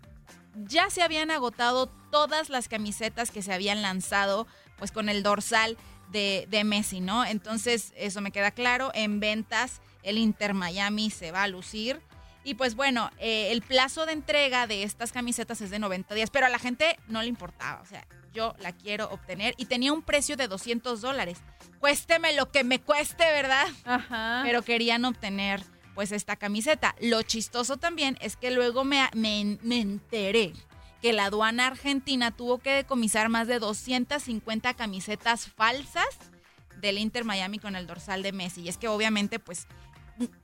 ya 0.54 0.88
se 0.88 1.02
habían 1.02 1.30
agotado 1.30 1.88
todas 2.10 2.48
las 2.48 2.68
camisetas 2.68 3.30
que 3.30 3.42
se 3.42 3.52
habían 3.52 3.82
lanzado 3.82 4.46
pues 4.78 4.90
con 4.90 5.08
el 5.08 5.22
dorsal 5.22 5.76
de, 6.10 6.46
de 6.50 6.64
Messi, 6.64 7.00
¿no? 7.00 7.24
Entonces, 7.24 7.92
eso 7.96 8.20
me 8.20 8.30
queda 8.30 8.50
claro. 8.50 8.90
En 8.94 9.20
ventas, 9.20 9.80
el 10.02 10.18
Inter 10.18 10.54
Miami 10.54 11.10
se 11.10 11.32
va 11.32 11.42
a 11.42 11.48
lucir. 11.48 12.00
Y 12.44 12.54
pues 12.54 12.76
bueno, 12.76 13.10
eh, 13.18 13.50
el 13.50 13.60
plazo 13.60 14.06
de 14.06 14.12
entrega 14.12 14.68
de 14.68 14.84
estas 14.84 15.10
camisetas 15.10 15.60
es 15.60 15.70
de 15.70 15.80
90 15.80 16.14
días, 16.14 16.30
pero 16.30 16.46
a 16.46 16.48
la 16.48 16.60
gente 16.60 16.96
no 17.08 17.20
le 17.20 17.28
importaba. 17.28 17.82
O 17.82 17.86
sea, 17.86 18.06
yo 18.32 18.54
la 18.60 18.70
quiero 18.70 19.10
obtener 19.10 19.54
y 19.56 19.64
tenía 19.64 19.92
un 19.92 20.02
precio 20.02 20.36
de 20.36 20.46
200 20.46 21.00
dólares. 21.00 21.38
Cuésteme 21.80 22.34
lo 22.34 22.52
que 22.52 22.62
me 22.62 22.80
cueste, 22.80 23.24
¿verdad? 23.24 23.66
Ajá. 23.84 24.42
pero 24.44 24.62
querían 24.62 25.04
obtener 25.04 25.60
pues 25.96 26.12
esta 26.12 26.36
camiseta. 26.36 26.94
Lo 27.00 27.22
chistoso 27.22 27.78
también 27.78 28.16
es 28.20 28.36
que 28.36 28.52
luego 28.52 28.84
me, 28.84 29.08
me, 29.14 29.58
me 29.62 29.80
enteré 29.80 30.52
que 31.06 31.12
la 31.12 31.26
aduana 31.26 31.68
argentina 31.68 32.32
tuvo 32.32 32.58
que 32.58 32.72
decomisar 32.72 33.28
más 33.28 33.46
de 33.46 33.60
250 33.60 34.74
camisetas 34.74 35.46
falsas 35.46 36.04
del 36.80 36.98
Inter 36.98 37.22
Miami 37.24 37.60
con 37.60 37.76
el 37.76 37.86
dorsal 37.86 38.24
de 38.24 38.32
Messi. 38.32 38.62
Y 38.62 38.68
es 38.68 38.76
que 38.76 38.88
obviamente 38.88 39.38
pues 39.38 39.68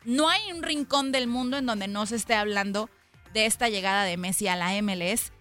no 0.05 0.29
hay 0.29 0.53
un 0.53 0.63
rincón 0.63 1.11
del 1.11 1.27
mundo 1.27 1.57
en 1.57 1.67
donde 1.67 1.89
no 1.89 2.07
se 2.07 2.15
esté 2.15 2.35
hablando 2.35 2.89
de 3.35 3.47
esta 3.47 3.69
llegada 3.71 4.05
de 4.05 4.17
Messi 4.17 4.47
a 4.47 4.55
la 4.55 4.81
MLS. 4.81 5.33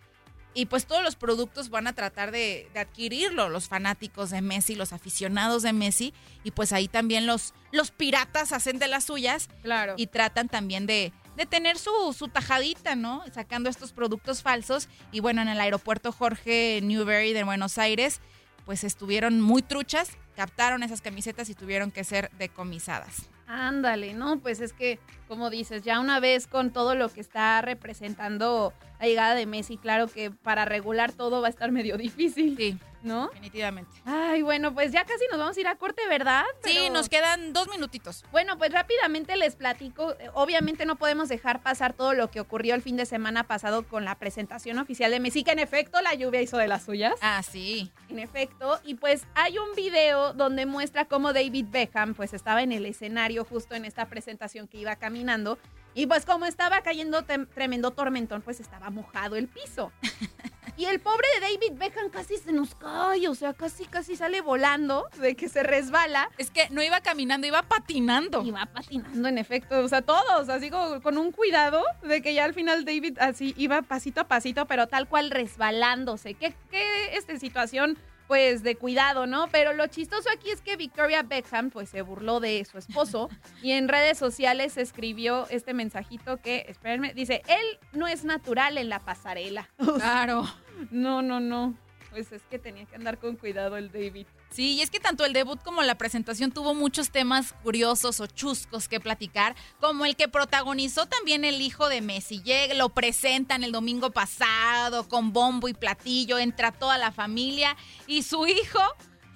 Y 0.55 0.65
pues 0.65 0.87
todos 0.87 1.03
los 1.03 1.15
productos 1.15 1.69
van 1.69 1.85
a 1.85 1.93
tratar 1.93 2.31
de, 2.31 2.67
de 2.73 2.79
adquirirlo, 2.79 3.47
los 3.47 3.67
fanáticos 3.67 4.31
de 4.31 4.41
Messi, 4.41 4.73
los 4.73 4.91
aficionados 4.91 5.61
de 5.61 5.71
Messi, 5.71 6.15
y 6.43 6.49
pues 6.49 6.73
ahí 6.73 6.87
también 6.87 7.27
los, 7.27 7.53
los 7.71 7.91
piratas 7.91 8.53
hacen 8.53 8.79
de 8.79 8.87
las 8.87 9.03
suyas 9.03 9.49
Claro. 9.61 9.93
y 9.97 10.07
tratan 10.07 10.49
también 10.49 10.87
de, 10.87 11.13
de 11.41 11.48
tener 11.48 11.79
su, 11.79 12.13
su 12.15 12.27
tajadita, 12.27 12.95
¿no? 12.95 13.24
Sacando 13.33 13.67
estos 13.69 13.93
productos 13.93 14.43
falsos. 14.43 14.88
Y 15.12 15.21
bueno, 15.21 15.41
en 15.41 15.48
el 15.48 15.60
aeropuerto 15.60 16.12
Jorge 16.12 16.79
Newberry 16.83 17.33
de 17.33 17.43
Buenos 17.43 17.79
Aires, 17.79 18.21
pues 18.63 18.83
estuvieron 18.83 19.41
muy 19.41 19.63
truchas, 19.63 20.12
captaron 20.36 20.83
esas 20.83 21.01
camisetas 21.01 21.50
y 21.50 21.55
tuvieron 21.55 21.89
que 21.89 22.03
ser 22.03 22.29
decomisadas. 22.38 23.27
Ándale, 23.48 24.13
no, 24.13 24.39
pues 24.39 24.62
es 24.62 24.71
que, 24.71 25.00
como 25.27 25.50
dices, 25.50 25.81
ya 25.81 26.00
una 26.00 26.19
vez 26.19 26.45
con 26.45 26.71
todo 26.71 26.93
lo 26.93 27.10
que 27.10 27.21
está 27.21 27.60
representando 27.62 28.71
la 29.00 29.07
llegada 29.07 29.33
de 29.33 29.48
Messi, 29.48 29.77
claro 29.77 30.07
que 30.07 30.29
para 30.29 30.65
regular 30.65 31.12
todo 31.12 31.41
va 31.41 31.48
a 31.48 31.50
estar 31.50 31.71
medio 31.71 31.98
difícil, 31.98 32.55
Sí, 32.55 32.77
¿no? 33.03 33.27
definitivamente. 33.27 33.91
Ay, 34.05 34.41
bueno, 34.41 34.74
pues 34.74 34.91
ya 34.91 35.05
casi 35.05 35.25
nos 35.29 35.39
vamos 35.39 35.58
a 35.58 35.60
ir 35.60 35.67
a 35.67 35.75
corte, 35.75 36.01
¿verdad? 36.08 36.43
Sí, 36.63 36.89
nos 36.89 37.10
quedan 37.10 37.53
dos 37.53 37.67
minutitos. 37.70 38.24
Bueno, 38.31 38.58
pues 38.58 38.72
rápidamente 38.72 39.36
les 39.36 39.55
platico. 39.55 40.15
Obviamente 40.34 40.86
no 40.86 40.96
podemos 40.96 41.29
dejar 41.29 41.62
pasar 41.62 41.93
todo 41.93 42.13
lo 42.13 42.29
que 42.29 42.39
ocurrió 42.39 42.75
el 42.75 42.81
fin 42.81 42.98
de 42.98 43.05
semana 43.05 43.43
pasado 43.46 43.88
con 43.88 44.05
la 44.05 44.15
presentación 44.15 44.77
oficial 44.79 45.12
de 45.12 45.20
Messi, 45.20 45.43
que 45.43 45.51
en 45.51 45.60
efecto 45.60 46.01
la 46.01 46.13
lluvia 46.13 46.41
hizo 46.41 46.58
de 46.58 46.67
las 46.67 46.84
suyas. 46.84 47.15
Ah, 47.22 47.41
sí. 47.43 47.91
En 48.10 48.20
efecto, 48.20 48.79
y 48.84 48.96
pues 48.96 49.25
hay 49.36 49.58
un 49.58 49.75
video 49.75 50.34
donde 50.34 50.65
muestra 50.65 51.05
cómo 51.05 51.34
David 51.34 51.67
Beckham 51.70 52.13
pues 52.13 52.34
estaba 52.34 52.62
en 52.63 52.72
el 52.72 52.86
escenario 52.86 53.46
justo 53.46 53.75
en 53.75 53.86
esta 53.86 54.05
presentación 54.08 54.67
que 54.67 54.77
iba 54.77 54.96
caminando 54.96 55.58
y 55.93 56.05
pues 56.05 56.25
como 56.25 56.45
estaba 56.45 56.81
cayendo 56.81 57.24
tremendo 57.24 57.91
tormentón 57.91 58.41
pues 58.41 58.60
estaba 58.60 58.89
mojado 58.89 59.36
el 59.36 59.48
piso. 59.48 59.91
Y 60.77 60.86
el 60.86 61.00
pobre 61.00 61.27
de 61.36 61.41
David 61.41 61.77
Beckham 61.77 62.10
casi 62.10 62.38
se 62.38 62.51
nos 62.51 62.75
cae, 62.75 63.27
o 63.27 63.36
sea, 63.36 63.53
casi 63.53 63.86
casi 63.86 64.15
sale 64.15 64.41
volando 64.41 65.07
de 65.19 65.36
que 65.36 65.50
se 65.50 65.63
resbala. 65.63 66.29
Es 66.38 66.50
que 66.50 66.69
no 66.69 66.81
iba 66.81 67.01
caminando, 67.01 67.45
iba 67.45 67.62
patinando. 67.62 68.41
Iba 68.43 68.65
patinando, 68.65 69.27
en 69.27 69.38
efecto. 69.38 69.79
O 69.79 69.88
sea, 69.88 70.01
todos, 70.01 70.50
así 70.50 70.69
como 70.69 71.01
con 71.01 71.17
un 71.17 71.31
cuidado 71.33 71.83
de 72.03 72.21
que 72.21 72.33
ya 72.33 72.45
al 72.45 72.53
final 72.53 72.86
David 72.86 73.17
así 73.19 73.53
iba 73.57 73.81
pasito 73.81 74.21
a 74.21 74.24
pasito, 74.24 74.65
pero 74.65 74.88
tal 74.88 75.07
cual 75.07 75.29
resbalándose. 75.29 76.36
¿Qué, 76.36 76.55
qué 76.71 77.15
este, 77.15 77.38
situación, 77.38 77.98
pues, 78.31 78.63
de 78.63 78.77
cuidado, 78.77 79.27
¿no? 79.27 79.50
Pero 79.51 79.73
lo 79.73 79.88
chistoso 79.88 80.29
aquí 80.33 80.51
es 80.51 80.61
que 80.61 80.77
Victoria 80.77 81.21
Beckham, 81.21 81.69
pues, 81.69 81.89
se 81.89 82.01
burló 82.01 82.39
de 82.39 82.63
su 82.63 82.77
esposo 82.77 83.27
y 83.61 83.73
en 83.73 83.89
redes 83.89 84.17
sociales 84.17 84.77
escribió 84.77 85.50
este 85.50 85.73
mensajito 85.73 86.38
que, 86.38 86.63
espérenme, 86.69 87.13
dice, 87.13 87.41
él 87.50 87.65
no 87.91 88.07
es 88.07 88.23
natural 88.23 88.77
en 88.77 88.88
la 88.88 89.00
pasarela. 89.00 89.69
Claro. 90.01 90.45
no, 90.91 91.21
no, 91.21 91.41
no. 91.41 91.75
Pues 92.11 92.31
es 92.33 92.41
que 92.49 92.59
tenía 92.59 92.85
que 92.85 92.95
andar 92.95 93.17
con 93.17 93.37
cuidado 93.37 93.77
el 93.77 93.89
David. 93.91 94.27
Sí, 94.51 94.73
y 94.73 94.81
es 94.81 94.91
que 94.91 94.99
tanto 94.99 95.23
el 95.23 95.31
debut 95.31 95.61
como 95.63 95.81
la 95.81 95.95
presentación 95.95 96.51
tuvo 96.51 96.73
muchos 96.75 97.09
temas 97.09 97.53
curiosos 97.63 98.19
o 98.19 98.27
chuscos 98.27 98.89
que 98.89 98.99
platicar, 98.99 99.55
como 99.79 100.03
el 100.05 100.17
que 100.17 100.27
protagonizó 100.27 101.05
también 101.05 101.45
el 101.45 101.61
hijo 101.61 101.87
de 101.87 102.01
Messi. 102.01 102.41
Llega, 102.43 102.73
lo 102.73 102.89
presentan 102.89 103.63
el 103.63 103.71
domingo 103.71 104.11
pasado 104.11 105.07
con 105.07 105.31
bombo 105.31 105.69
y 105.69 105.73
platillo, 105.73 106.37
entra 106.37 106.73
toda 106.73 106.97
la 106.97 107.11
familia 107.13 107.77
y 108.07 108.23
su 108.23 108.45
hijo 108.45 108.79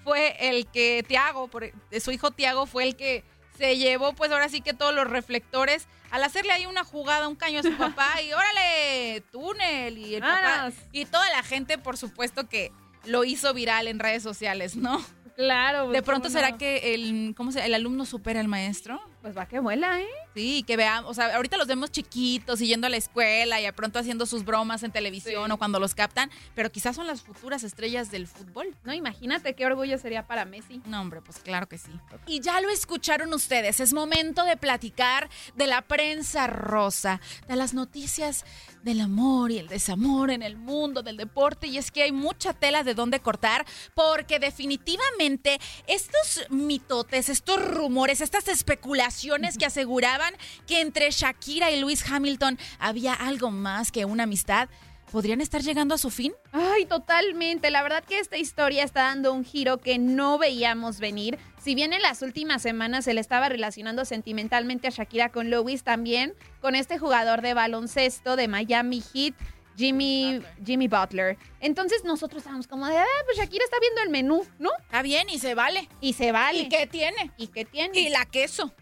fue 0.04 0.36
el 0.50 0.68
que, 0.68 1.04
Tiago, 1.08 1.48
por- 1.48 1.72
su 2.02 2.12
hijo 2.12 2.32
Tiago 2.32 2.66
fue 2.66 2.84
el 2.84 2.96
que 2.98 3.24
se 3.58 3.78
llevó 3.78 4.12
pues 4.14 4.32
ahora 4.32 4.50
sí 4.50 4.60
que 4.60 4.74
todos 4.74 4.94
los 4.94 5.08
reflectores 5.10 5.88
al 6.16 6.24
hacerle 6.24 6.54
ahí 6.54 6.66
una 6.66 6.86
jugada, 6.86 7.28
un 7.28 7.36
caño 7.36 7.60
a 7.60 7.64
su 7.64 7.74
papá 7.78 8.22
y 8.22 8.32
órale, 8.32 9.22
túnel 9.32 9.98
y 9.98 10.16
el 10.16 10.22
papá 10.22 10.72
y 10.92 11.06
toda 11.06 11.30
la 11.30 11.44
gente 11.44 11.78
por 11.78 11.98
supuesto 11.98 12.48
que 12.48 12.72
lo 13.04 13.26
hizo 13.26 13.54
viral 13.54 13.88
en 13.88 14.00
redes 14.00 14.24
sociales, 14.24 14.76
¿no? 14.76 15.04
Claro. 15.36 15.90
De 15.90 16.02
pronto 16.02 16.30
¿cómo 16.30 16.34
será 16.34 16.52
no? 16.52 16.58
que 16.58 16.94
el 16.94 17.34
cómo 17.36 17.52
se, 17.52 17.66
el 17.66 17.74
alumno 17.74 18.06
supera 18.06 18.40
al 18.40 18.48
maestro. 18.48 19.02
Pues 19.26 19.36
va 19.36 19.48
que 19.48 19.58
vuela, 19.58 20.00
¿eh? 20.00 20.08
Sí, 20.36 20.62
que 20.68 20.78
veamos, 20.78 21.10
o 21.10 21.14
sea, 21.16 21.36
ahorita 21.36 21.58
los 21.58 21.66
vemos 21.66 21.90
chiquitos 21.90 22.62
y 22.62 22.68
yendo 22.68 22.86
a 22.86 22.92
la 22.92 22.98
escuela 22.98 23.60
y 23.60 23.64
de 23.64 23.74
pronto 23.74 23.98
haciendo 23.98 24.28
sus 24.28 24.46
bromas 24.46 24.84
en 24.84 24.92
televisión 24.92 25.48
Sí. 25.48 25.52
o 25.52 25.58
cuando 25.58 25.80
los 25.80 25.96
captan, 25.96 26.30
pero 26.54 26.72
quizás 26.72 26.96
son 26.96 27.08
las 27.08 27.24
futuras 27.24 27.64
estrellas 27.64 28.12
del 28.12 28.28
fútbol. 28.28 28.76
No, 28.84 28.94
imagínate 28.94 29.56
qué 29.56 29.66
orgullo 29.66 29.98
sería 29.98 30.28
para 30.28 30.46
Messi. 30.46 30.80
No, 30.86 31.02
hombre, 31.02 31.22
pues 31.22 31.40
claro 31.40 31.68
que 31.68 31.80
sí. 31.80 31.90
Y 32.28 32.40
ya 32.42 32.62
lo 32.62 32.70
escucharon 32.70 33.34
ustedes, 33.34 33.80
es 33.80 33.94
momento 33.94 34.44
de 34.44 34.58
platicar 34.58 35.28
de 35.56 35.66
la 35.66 35.82
prensa 35.82 36.46
rosa, 36.46 37.20
de 37.48 37.56
las 37.56 37.74
noticias 37.74 38.46
del 38.84 39.02
amor 39.02 39.50
y 39.50 39.58
el 39.58 39.68
desamor 39.68 40.30
en 40.30 40.44
el 40.44 40.56
mundo 40.56 41.02
del 41.02 41.18
deporte. 41.18 41.66
Y 41.66 41.80
es 41.80 41.90
que 41.90 42.04
hay 42.04 42.12
mucha 42.12 42.54
tela 42.54 42.84
de 42.84 42.94
dónde 42.94 43.22
cortar, 43.22 43.66
porque 43.96 44.38
definitivamente 44.38 45.58
estos 45.88 46.46
mitotes, 46.52 47.30
estos 47.30 47.60
rumores, 47.68 48.22
estas 48.22 48.48
especulaciones 48.48 49.15
que 49.58 49.66
aseguraban 49.66 50.34
que 50.68 50.82
entre 50.82 51.10
Shakira 51.12 51.72
y 51.72 51.80
Luis 51.80 52.04
Hamilton 52.10 52.58
había 52.80 53.14
algo 53.14 53.52
más 53.52 53.92
que 53.92 54.06
una 54.06 54.24
amistad, 54.24 54.70
¿podrían 55.12 55.42
estar 55.42 55.62
llegando 55.62 55.96
a 55.96 55.98
su 55.98 56.10
fin? 56.10 56.34
Ay, 56.52 56.86
totalmente. 56.86 57.72
La 57.72 57.84
verdad 57.84 58.04
que 58.04 58.20
esta 58.20 58.38
historia 58.38 58.84
está 58.84 59.04
dando 59.04 59.34
un 59.34 59.46
giro 59.46 59.78
que 59.78 59.98
no 59.98 60.38
veíamos 60.38 61.00
venir. 61.00 61.40
Si 61.62 61.76
bien 61.76 61.94
en 61.94 62.02
las 62.02 62.22
últimas 62.22 62.62
semanas 62.62 63.06
se 63.06 63.14
le 63.14 63.22
estaba 63.22 63.50
relacionando 63.50 64.06
sentimentalmente 64.06 64.88
a 64.88 64.92
Shakira 64.92 65.32
con 65.32 65.50
Lewis, 65.50 65.84
también 65.84 66.34
con 66.62 66.76
este 66.76 67.00
jugador 67.00 67.42
de 67.42 67.54
baloncesto 67.54 68.36
de 68.36 68.48
Miami 68.48 69.02
Heat. 69.14 69.36
Jimmy 69.78 70.38
Butler. 70.38 70.66
Jimmy 70.66 70.88
Butler. 70.88 71.38
Entonces 71.60 72.06
nosotros 72.06 72.40
estábamos 72.40 72.66
como 72.66 72.88
de, 72.88 72.98
ah, 72.98 73.06
pues 73.26 73.38
Shakira 73.38 73.66
está 73.66 73.78
viendo 73.82 74.02
el 74.04 74.10
menú, 74.10 74.46
¿no? 74.58 74.70
Está 74.84 75.02
bien 75.02 75.30
y 75.30 75.38
se 75.40 75.54
vale. 75.54 75.90
Y 76.00 76.14
se 76.14 76.32
vale. 76.32 76.60
¿Y 76.60 76.70
qué 76.70 76.88
tiene? 76.88 77.32
¿Y 77.36 77.48
qué 77.48 77.66
tiene? 77.66 78.00
Y 78.00 78.08
la 78.08 78.26
queso. 78.26 78.74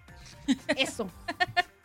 Eso. 0.78 1.10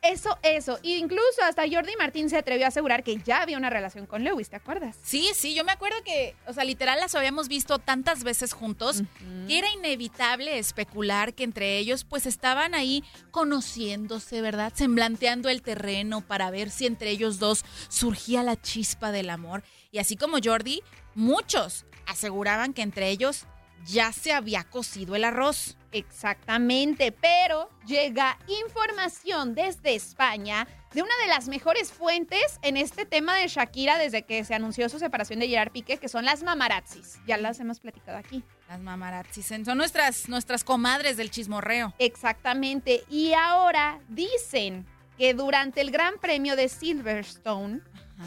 Eso, 0.00 0.38
eso. 0.42 0.78
E 0.82 0.96
incluso 0.96 1.42
hasta 1.42 1.64
Jordi 1.70 1.94
Martín 1.98 2.30
se 2.30 2.38
atrevió 2.38 2.64
a 2.64 2.68
asegurar 2.68 3.02
que 3.02 3.18
ya 3.18 3.42
había 3.42 3.58
una 3.58 3.68
relación 3.68 4.06
con 4.06 4.24
Lewis, 4.24 4.48
¿te 4.48 4.56
acuerdas? 4.56 4.96
Sí, 5.02 5.28
sí, 5.34 5.54
yo 5.54 5.64
me 5.64 5.72
acuerdo 5.72 5.96
que, 6.04 6.34
o 6.46 6.52
sea, 6.52 6.64
literal 6.64 6.98
las 7.00 7.14
habíamos 7.14 7.48
visto 7.48 7.78
tantas 7.78 8.24
veces 8.24 8.52
juntos 8.52 9.02
que 9.46 9.58
era 9.58 9.68
inevitable 9.70 10.58
especular 10.58 11.34
que 11.34 11.44
entre 11.44 11.78
ellos 11.78 12.04
pues 12.04 12.26
estaban 12.26 12.74
ahí 12.74 13.04
conociéndose, 13.30 14.40
¿verdad? 14.40 14.72
Semblanteando 14.74 15.48
el 15.48 15.62
terreno 15.62 16.20
para 16.20 16.50
ver 16.50 16.70
si 16.70 16.86
entre 16.86 17.10
ellos 17.10 17.38
dos 17.38 17.64
surgía 17.88 18.42
la 18.42 18.60
chispa 18.60 19.10
del 19.12 19.28
amor. 19.30 19.62
Y 19.90 19.98
así 19.98 20.16
como 20.16 20.38
Jordi, 20.42 20.82
muchos 21.14 21.84
aseguraban 22.06 22.72
que 22.72 22.82
entre 22.82 23.10
ellos 23.10 23.46
ya 23.86 24.12
se 24.12 24.32
había 24.32 24.64
cocido 24.64 25.16
el 25.16 25.24
arroz. 25.24 25.76
Exactamente, 25.92 27.12
pero 27.12 27.70
llega 27.86 28.38
información 28.64 29.54
desde 29.54 29.94
España 29.94 30.68
de 30.92 31.02
una 31.02 31.12
de 31.22 31.28
las 31.28 31.48
mejores 31.48 31.92
fuentes 31.92 32.58
en 32.62 32.76
este 32.76 33.06
tema 33.06 33.36
de 33.36 33.48
Shakira 33.48 33.98
desde 33.98 34.22
que 34.22 34.44
se 34.44 34.54
anunció 34.54 34.88
su 34.88 34.98
separación 34.98 35.40
de 35.40 35.48
Gerard 35.48 35.72
Piqué, 35.72 35.98
que 35.98 36.08
son 36.08 36.24
las 36.24 36.42
mamarazzis. 36.42 37.18
Ya 37.26 37.36
las 37.36 37.60
hemos 37.60 37.80
platicado 37.80 38.18
aquí. 38.18 38.42
Las 38.68 38.80
mamarazzis 38.80 39.46
son 39.64 39.78
nuestras, 39.78 40.28
nuestras 40.28 40.64
comadres 40.64 41.16
del 41.16 41.30
chismorreo. 41.30 41.94
Exactamente, 41.98 43.04
y 43.08 43.32
ahora 43.32 44.00
dicen 44.08 44.86
que 45.16 45.34
durante 45.34 45.80
el 45.80 45.90
Gran 45.90 46.14
Premio 46.18 46.54
de 46.54 46.68
Silverstone, 46.68 47.80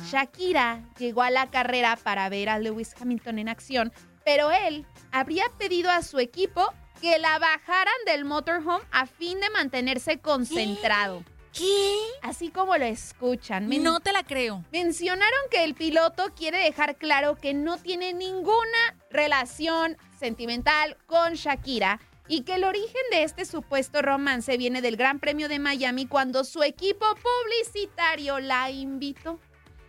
Shakira 0.10 0.84
llegó 0.98 1.22
a 1.22 1.30
la 1.30 1.50
carrera 1.50 1.98
para 1.98 2.28
ver 2.30 2.50
a 2.50 2.60
Lewis 2.60 2.96
Hamilton 3.00 3.40
en 3.40 3.50
acción, 3.50 3.94
pero 4.26 4.52
él 4.52 4.86
habría 5.12 5.46
pedido 5.58 5.90
a 5.92 6.02
su 6.04 6.20
equipo 6.20 6.74
que 7.02 7.18
la 7.20 7.40
bajaran 7.40 7.94
del 8.06 8.26
motorhome 8.26 8.84
a 8.92 9.06
fin 9.08 9.40
de 9.40 9.50
mantenerse 9.50 10.20
concentrado. 10.20 11.24
¿Qué? 11.52 11.96
Así 12.22 12.50
como 12.50 12.78
lo 12.78 12.86
escuchan. 12.86 13.68
Men- 13.68 13.84
No 13.84 14.00
te 14.00 14.14
la 14.14 14.24
creo. 14.24 14.64
Mencionaron 14.72 15.40
que 15.50 15.64
el 15.66 15.74
piloto 15.74 16.32
quiere 16.36 16.60
dejar 16.60 16.96
claro 16.96 17.36
que 17.36 17.54
no 17.54 17.78
tiene 17.78 18.14
ninguna 18.14 18.96
relación 19.10 19.98
sentimental 20.18 20.96
con 21.08 21.34
Shakira 21.34 22.00
y 22.30 22.44
que 22.44 22.54
el 22.56 22.64
origen 22.64 23.02
de 23.12 23.24
este 23.24 23.44
supuesto 23.44 24.02
romance 24.02 24.56
viene 24.56 24.82
del 24.82 24.96
Gran 24.96 25.20
Premio 25.20 25.50
de 25.50 25.60
Miami 25.60 26.06
cuando 26.06 26.46
su 26.46 26.64
equipo 26.64 27.06
publicitario 27.16 28.40
la 28.40 28.70
invitó. 28.72 29.40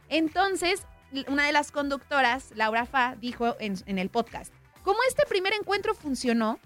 Entonces, 0.08 0.82
una 1.28 1.46
de 1.46 1.52
las 1.52 1.72
conductoras, 1.72 2.52
Laura 2.54 2.86
Fa, 2.86 3.16
dijo 3.20 3.56
en, 3.60 3.98
el 3.98 4.08
podcast, 4.08 4.52
como 4.82 4.98
este 5.08 5.24
primer 5.28 5.52
encuentro 5.52 5.94
funcionó, 5.94 6.58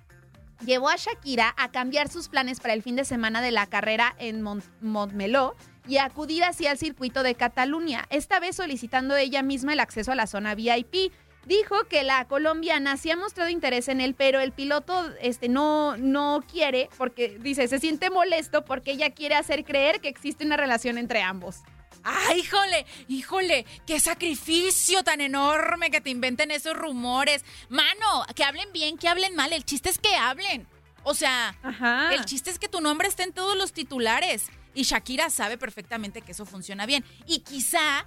llevó 0.64 0.88
a 0.88 0.96
Shakira 0.96 1.54
a 1.58 1.70
cambiar 1.70 2.08
sus 2.08 2.28
planes 2.28 2.60
para 2.60 2.74
el 2.74 2.82
fin 2.82 2.96
de 2.96 3.04
semana 3.04 3.42
de 3.42 3.50
la 3.50 3.66
carrera 3.66 4.14
en 4.18 4.42
Mont- 4.42 4.64
Montmeló 4.80 5.54
y 5.86 5.98
acudir 5.98 6.44
hacia 6.44 6.72
el 6.72 6.78
circuito 6.78 7.22
de 7.22 7.34
Cataluña, 7.34 8.06
esta 8.10 8.40
vez 8.40 8.56
solicitando 8.56 9.16
ella 9.16 9.42
misma 9.42 9.72
el 9.74 9.80
acceso 9.80 10.12
a 10.12 10.16
la 10.16 10.26
zona 10.26 10.54
VIP. 10.54 11.12
Dijo 11.44 11.76
que 11.88 12.02
la 12.02 12.24
colombiana 12.26 12.96
sí 12.96 13.08
ha 13.12 13.16
mostrado 13.16 13.50
interés 13.50 13.86
en 13.86 14.00
él, 14.00 14.16
pero 14.16 14.40
el 14.40 14.50
piloto 14.50 15.08
este, 15.20 15.48
no, 15.48 15.96
no 15.96 16.42
quiere, 16.50 16.88
porque 16.98 17.38
dice, 17.40 17.68
se 17.68 17.78
siente 17.78 18.10
molesto 18.10 18.64
porque 18.64 18.90
ella 18.90 19.10
quiere 19.10 19.36
hacer 19.36 19.64
creer 19.64 20.00
que 20.00 20.08
existe 20.08 20.44
una 20.44 20.56
relación 20.56 20.98
entre 20.98 21.22
ambos. 21.22 21.62
¡Ay, 22.08 22.38
híjole! 22.40 22.86
¡Híjole! 23.08 23.66
¡Qué 23.84 23.98
sacrificio 23.98 25.02
tan 25.02 25.20
enorme 25.20 25.90
que 25.90 26.00
te 26.00 26.10
inventen 26.10 26.52
esos 26.52 26.76
rumores! 26.76 27.44
Mano, 27.68 28.24
que 28.36 28.44
hablen 28.44 28.72
bien, 28.72 28.96
que 28.96 29.08
hablen 29.08 29.34
mal. 29.34 29.52
El 29.52 29.64
chiste 29.64 29.88
es 29.90 29.98
que 29.98 30.14
hablen. 30.14 30.68
O 31.02 31.14
sea, 31.14 31.56
Ajá. 31.64 32.14
el 32.14 32.24
chiste 32.24 32.50
es 32.50 32.60
que 32.60 32.68
tu 32.68 32.80
nombre 32.80 33.08
esté 33.08 33.24
en 33.24 33.32
todos 33.32 33.56
los 33.56 33.72
titulares. 33.72 34.46
Y 34.72 34.84
Shakira 34.84 35.30
sabe 35.30 35.58
perfectamente 35.58 36.22
que 36.22 36.30
eso 36.32 36.46
funciona 36.46 36.86
bien. 36.86 37.04
Y 37.26 37.40
quizá, 37.40 38.06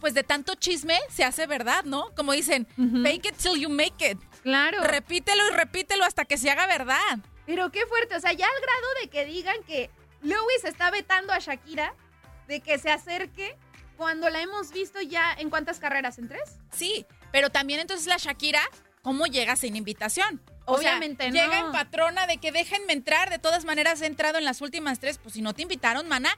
pues 0.00 0.12
de 0.12 0.22
tanto 0.22 0.54
chisme 0.54 0.98
se 1.08 1.24
hace 1.24 1.46
verdad, 1.46 1.84
¿no? 1.84 2.14
Como 2.14 2.32
dicen, 2.32 2.66
Ujú. 2.76 3.02
fake 3.02 3.26
it 3.26 3.36
till 3.36 3.58
you 3.58 3.70
make 3.70 4.06
it. 4.10 4.18
Claro. 4.42 4.82
Repítelo 4.82 5.46
y 5.48 5.52
repítelo 5.52 6.04
hasta 6.04 6.24
que 6.26 6.36
se 6.36 6.50
haga 6.50 6.66
verdad. 6.66 7.18
Pero 7.46 7.70
qué 7.70 7.86
fuerte, 7.86 8.16
o 8.16 8.20
sea, 8.20 8.32
ya 8.32 8.46
al 8.46 8.60
grado 8.60 8.86
de 9.00 9.08
que 9.08 9.24
digan 9.24 9.56
que 9.66 9.90
Lewis 10.20 10.64
está 10.64 10.90
vetando 10.90 11.32
a 11.32 11.38
Shakira 11.38 11.94
de 12.52 12.60
que 12.60 12.78
se 12.78 12.90
acerque 12.90 13.56
cuando 13.96 14.28
la 14.28 14.42
hemos 14.42 14.72
visto 14.72 15.00
ya 15.00 15.32
en 15.38 15.48
cuántas 15.48 15.78
carreras, 15.78 16.18
en 16.18 16.28
tres. 16.28 16.58
Sí, 16.70 17.06
pero 17.30 17.48
también 17.48 17.80
entonces 17.80 18.06
la 18.06 18.18
Shakira, 18.18 18.60
¿cómo 19.00 19.26
llega 19.26 19.56
sin 19.56 19.74
invitación? 19.74 20.42
O 20.66 20.76
sea, 20.76 20.90
Obviamente 20.90 21.28
no. 21.30 21.34
Llega 21.34 21.60
en 21.60 21.72
patrona 21.72 22.26
de 22.26 22.36
que 22.36 22.52
déjenme 22.52 22.92
entrar. 22.92 23.30
De 23.30 23.38
todas 23.38 23.64
maneras, 23.64 24.02
he 24.02 24.06
entrado 24.06 24.36
en 24.36 24.44
las 24.44 24.60
últimas 24.60 25.00
tres. 25.00 25.16
Pues 25.18 25.32
si 25.34 25.40
no 25.40 25.54
te 25.54 25.62
invitaron, 25.62 26.08
mana, 26.08 26.36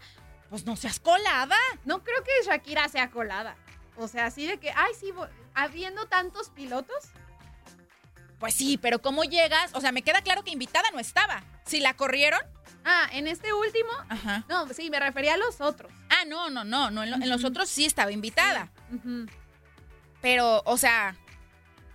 pues 0.50 0.64
no 0.64 0.77
seas 0.77 1.00
colada. 1.00 1.57
No 1.85 2.05
creo 2.05 2.22
que 2.22 2.31
Shakira 2.46 2.88
sea 2.88 3.11
colada. 3.11 3.57
O 3.96 4.07
sea, 4.07 4.27
así 4.27 4.46
de 4.46 4.59
que, 4.59 4.70
ay, 4.70 4.92
sí, 4.98 5.12
habiendo 5.55 6.07
tantos 6.07 6.50
pilotos. 6.50 7.05
Pues 8.38 8.55
sí, 8.55 8.79
pero 8.79 9.00
¿cómo 9.03 9.24
llegas? 9.24 9.72
O 9.74 9.81
sea, 9.81 9.90
me 9.90 10.03
queda 10.03 10.22
claro 10.22 10.44
que 10.44 10.53
invitada 10.53 10.88
no 10.92 11.00
estaba. 11.00 11.42
Si 11.66 11.81
la 11.81 11.94
corrieron. 11.94 12.40
Ah, 12.85 13.09
en 13.12 13.27
este 13.27 13.53
último, 13.55 13.90
Ajá. 14.11 14.44
no, 14.48 14.68
sí, 14.68 14.90
me 14.90 15.00
refería 15.00 15.35
a 15.35 15.37
los 15.38 15.61
otros. 15.62 15.90
Ah, 16.24 16.50
no, 16.50 16.50
no, 16.50 16.64
no. 16.64 16.90
no 16.90 17.02
en, 17.02 17.10
lo- 17.10 17.16
en 17.16 17.28
los 17.28 17.44
otros 17.44 17.68
sí 17.68 17.84
estaba 17.84 18.12
invitada. 18.12 18.70
Pero, 20.20 20.62
o 20.64 20.76
sea, 20.76 21.16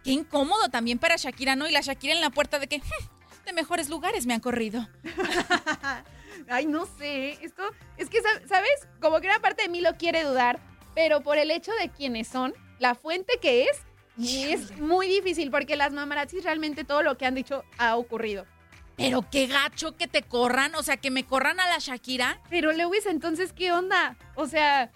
qué 0.04 0.12
incómodo 0.12 0.70
también 0.70 1.00
para 1.00 1.16
Shakira, 1.16 1.56
¿no? 1.56 1.68
Y 1.68 1.72
la 1.72 1.82
Shakira 1.82 2.14
en 2.14 2.22
la 2.22 2.30
puerta 2.30 2.60
de 2.60 2.68
que 2.68 2.78
"Hmm, 2.78 3.46
de 3.46 3.54
mejores 3.54 3.90
lugares 3.90 4.26
me 4.26 4.34
han 4.34 4.40
corrido. 4.40 4.88
Ay, 6.50 6.66
no 6.68 6.86
sé, 6.86 7.44
esto 7.44 7.64
es 7.98 8.10
que, 8.10 8.20
sab- 8.20 8.48
¿sabes? 8.48 8.72
Como 9.02 9.20
que 9.20 9.28
una 9.28 9.40
parte 9.40 9.64
de 9.64 9.70
mí 9.70 9.82
lo 9.82 9.96
quiere 9.98 10.24
dudar, 10.24 10.60
pero 10.96 11.22
por 11.22 11.38
el 11.38 11.52
hecho 11.52 11.72
de 11.82 11.90
quiénes 11.90 12.28
son, 12.28 12.54
la 12.80 12.96
fuente 12.96 13.34
que 13.42 13.64
es, 13.66 13.78
es 14.18 14.78
muy 14.80 15.08
difícil 15.08 15.50
porque 15.52 15.76
las 15.76 15.92
mamarazzis 15.94 16.44
realmente 16.44 16.84
todo 16.84 17.04
lo 17.04 17.18
que 17.18 17.26
han 17.26 17.36
dicho 17.36 17.64
ha 17.78 17.96
ocurrido. 17.98 18.46
Pero 19.00 19.26
qué 19.32 19.48
gacho 19.48 19.96
que 19.96 20.08
te 20.08 20.22
corran, 20.22 20.76
o 20.76 20.84
sea, 20.84 20.98
que 20.98 21.10
me 21.10 21.26
corran 21.26 21.60
a 21.60 21.68
la 21.68 21.78
Shakira. 21.80 22.40
Pero 22.50 22.72
Lewis, 22.72 23.06
entonces, 23.06 23.54
¿qué 23.54 23.72
onda? 23.72 24.16
O 24.36 24.46
sea, 24.48 24.92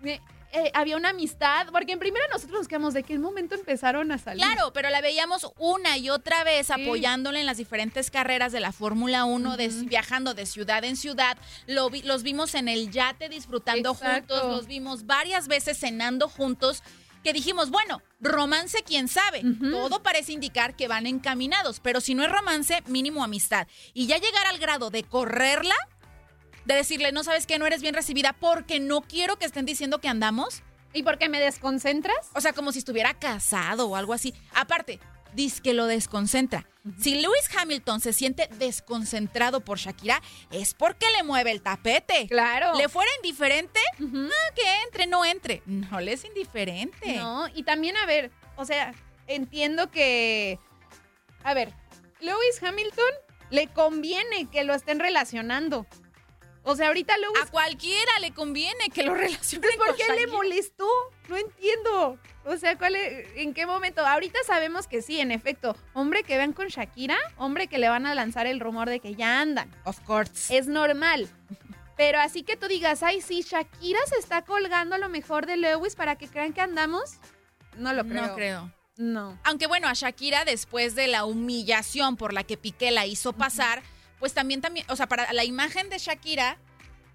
me- 0.00 0.20
eh, 0.54 0.70
había 0.74 0.98
una 0.98 1.10
amistad, 1.10 1.68
porque 1.72 1.92
en 1.92 1.98
primera 1.98 2.26
nosotros 2.30 2.58
nos 2.60 2.68
quedamos 2.68 2.92
de 2.92 3.04
qué 3.04 3.18
momento 3.18 3.54
empezaron 3.54 4.12
a 4.12 4.18
salir. 4.18 4.44
Claro, 4.44 4.70
pero 4.74 4.90
la 4.90 5.00
veíamos 5.00 5.50
una 5.58 5.96
y 5.96 6.10
otra 6.10 6.44
vez 6.44 6.66
Sí. 6.66 6.72
apoyándole 6.74 7.40
en 7.40 7.46
las 7.46 7.56
diferentes 7.56 8.10
carreras 8.10 8.52
de 8.52 8.60
la 8.60 8.70
Fórmula 8.70 9.24
1, 9.24 9.56
de- 9.56 9.68
viajando 9.68 10.34
de 10.34 10.44
ciudad 10.44 10.84
en 10.84 10.96
ciudad. 10.96 11.38
Lo 11.66 11.88
vi- 11.88 12.02
los 12.02 12.22
vimos 12.22 12.54
en 12.54 12.68
el 12.68 12.90
yate 12.90 13.30
disfrutando 13.30 13.92
Exacto. 13.92 14.34
juntos, 14.34 14.56
los 14.56 14.66
vimos 14.66 15.06
varias 15.06 15.48
veces 15.48 15.78
cenando 15.78 16.28
juntos. 16.28 16.82
Que 17.22 17.32
dijimos, 17.32 17.70
bueno, 17.70 18.02
romance, 18.20 18.82
quién 18.84 19.08
sabe. 19.08 19.42
Todo 19.70 20.02
parece 20.02 20.32
indicar 20.32 20.76
que 20.76 20.88
van 20.88 21.06
encaminados, 21.06 21.80
pero 21.80 22.00
si 22.00 22.14
no 22.14 22.24
es 22.24 22.30
romance, 22.30 22.82
mínimo 22.86 23.22
amistad. 23.24 23.66
Y 23.94 24.06
ya 24.06 24.18
llegar 24.18 24.46
al 24.46 24.58
grado 24.58 24.90
de 24.90 25.04
correrla, 25.04 25.74
de 26.64 26.74
decirle, 26.74 27.12
no 27.12 27.24
sabes 27.24 27.46
que 27.46 27.58
no 27.58 27.66
eres 27.66 27.82
bien 27.82 27.94
recibida 27.94 28.32
porque 28.32 28.80
no 28.80 29.02
quiero 29.02 29.36
que 29.36 29.46
estén 29.46 29.66
diciendo 29.66 30.00
que 30.00 30.08
andamos. 30.08 30.62
¿Y 30.94 31.02
por 31.02 31.18
qué 31.18 31.28
me 31.28 31.40
desconcentras? 31.40 32.30
O 32.34 32.40
sea, 32.40 32.52
como 32.52 32.70
si 32.70 32.78
estuviera 32.78 33.14
casado 33.14 33.88
o 33.88 33.96
algo 33.96 34.12
así. 34.12 34.34
Aparte, 34.54 35.00
dice 35.34 35.62
que 35.62 35.74
lo 35.74 35.86
desconcentra. 35.86 36.66
Si 36.98 37.20
Lewis 37.20 37.48
Hamilton 37.56 38.00
se 38.00 38.12
siente 38.12 38.48
desconcentrado 38.58 39.60
por 39.60 39.78
Shakira, 39.78 40.20
es 40.50 40.74
porque 40.74 41.06
le 41.16 41.22
mueve 41.22 41.52
el 41.52 41.62
tapete. 41.62 42.26
Claro. 42.28 42.76
¿Le 42.76 42.88
fuera 42.88 43.10
indiferente? 43.22 43.78
Ah, 44.00 44.52
que 44.54 44.82
entre, 44.84 45.06
no 45.06 45.24
entre. 45.24 45.62
No 45.66 46.00
le 46.00 46.12
es 46.12 46.24
indiferente. 46.24 47.16
No, 47.16 47.46
y 47.54 47.62
también, 47.62 47.96
a 47.96 48.06
ver, 48.06 48.32
o 48.56 48.64
sea, 48.64 48.94
entiendo 49.28 49.90
que. 49.90 50.58
A 51.44 51.54
ver, 51.54 51.72
Lewis 52.20 52.60
Hamilton 52.62 53.12
le 53.50 53.68
conviene 53.68 54.48
que 54.50 54.64
lo 54.64 54.74
estén 54.74 54.98
relacionando. 54.98 55.86
O 56.64 56.76
sea, 56.76 56.88
ahorita 56.88 57.16
Lewis. 57.18 57.42
A 57.42 57.50
cualquiera 57.50 58.12
le 58.20 58.32
conviene 58.32 58.88
que 58.94 59.02
lo 59.02 59.14
relacionen 59.14 59.68
¿Por 59.76 59.86
con 59.88 59.96
qué 59.96 60.04
le 60.12 60.20
Shakira. 60.20 60.32
molestó? 60.32 60.88
No 61.28 61.36
entiendo. 61.36 62.18
O 62.44 62.56
sea, 62.56 62.78
¿cuál 62.78 62.94
es- 62.96 63.28
¿en 63.36 63.52
qué 63.54 63.66
momento? 63.66 64.06
Ahorita 64.06 64.38
sabemos 64.46 64.86
que 64.86 65.02
sí, 65.02 65.18
en 65.20 65.30
efecto. 65.32 65.76
Hombre 65.92 66.22
que 66.22 66.36
vean 66.36 66.52
con 66.52 66.68
Shakira, 66.68 67.16
hombre 67.36 67.66
que 67.66 67.78
le 67.78 67.88
van 67.88 68.06
a 68.06 68.14
lanzar 68.14 68.46
el 68.46 68.60
rumor 68.60 68.88
de 68.88 69.00
que 69.00 69.14
ya 69.14 69.40
andan. 69.40 69.70
Of 69.84 70.00
course. 70.00 70.56
Es 70.56 70.66
normal. 70.68 71.28
Pero 71.96 72.18
así 72.20 72.42
que 72.42 72.56
tú 72.56 72.68
digas, 72.68 73.02
ay, 73.02 73.20
sí, 73.20 73.42
Shakira 73.42 74.00
se 74.08 74.16
está 74.18 74.42
colgando 74.42 74.94
a 74.94 74.98
lo 74.98 75.08
mejor 75.08 75.46
de 75.46 75.56
Lewis 75.56 75.94
para 75.94 76.16
que 76.16 76.26
crean 76.28 76.52
que 76.52 76.60
andamos. 76.60 77.14
No 77.76 77.92
lo 77.92 78.04
creo. 78.04 78.26
No 78.26 78.34
creo. 78.34 78.72
No. 78.96 79.38
Aunque 79.44 79.66
bueno, 79.66 79.88
a 79.88 79.94
Shakira, 79.94 80.44
después 80.44 80.94
de 80.94 81.06
la 81.08 81.24
humillación 81.24 82.16
por 82.16 82.32
la 82.32 82.44
que 82.44 82.56
Piqué 82.56 82.90
la 82.90 83.06
hizo 83.06 83.32
pasar, 83.32 83.82
pues 84.22 84.34
también, 84.34 84.60
también, 84.60 84.86
o 84.88 84.94
sea, 84.94 85.08
para 85.08 85.32
la 85.32 85.42
imagen 85.42 85.90
de 85.90 85.98
Shakira 85.98 86.56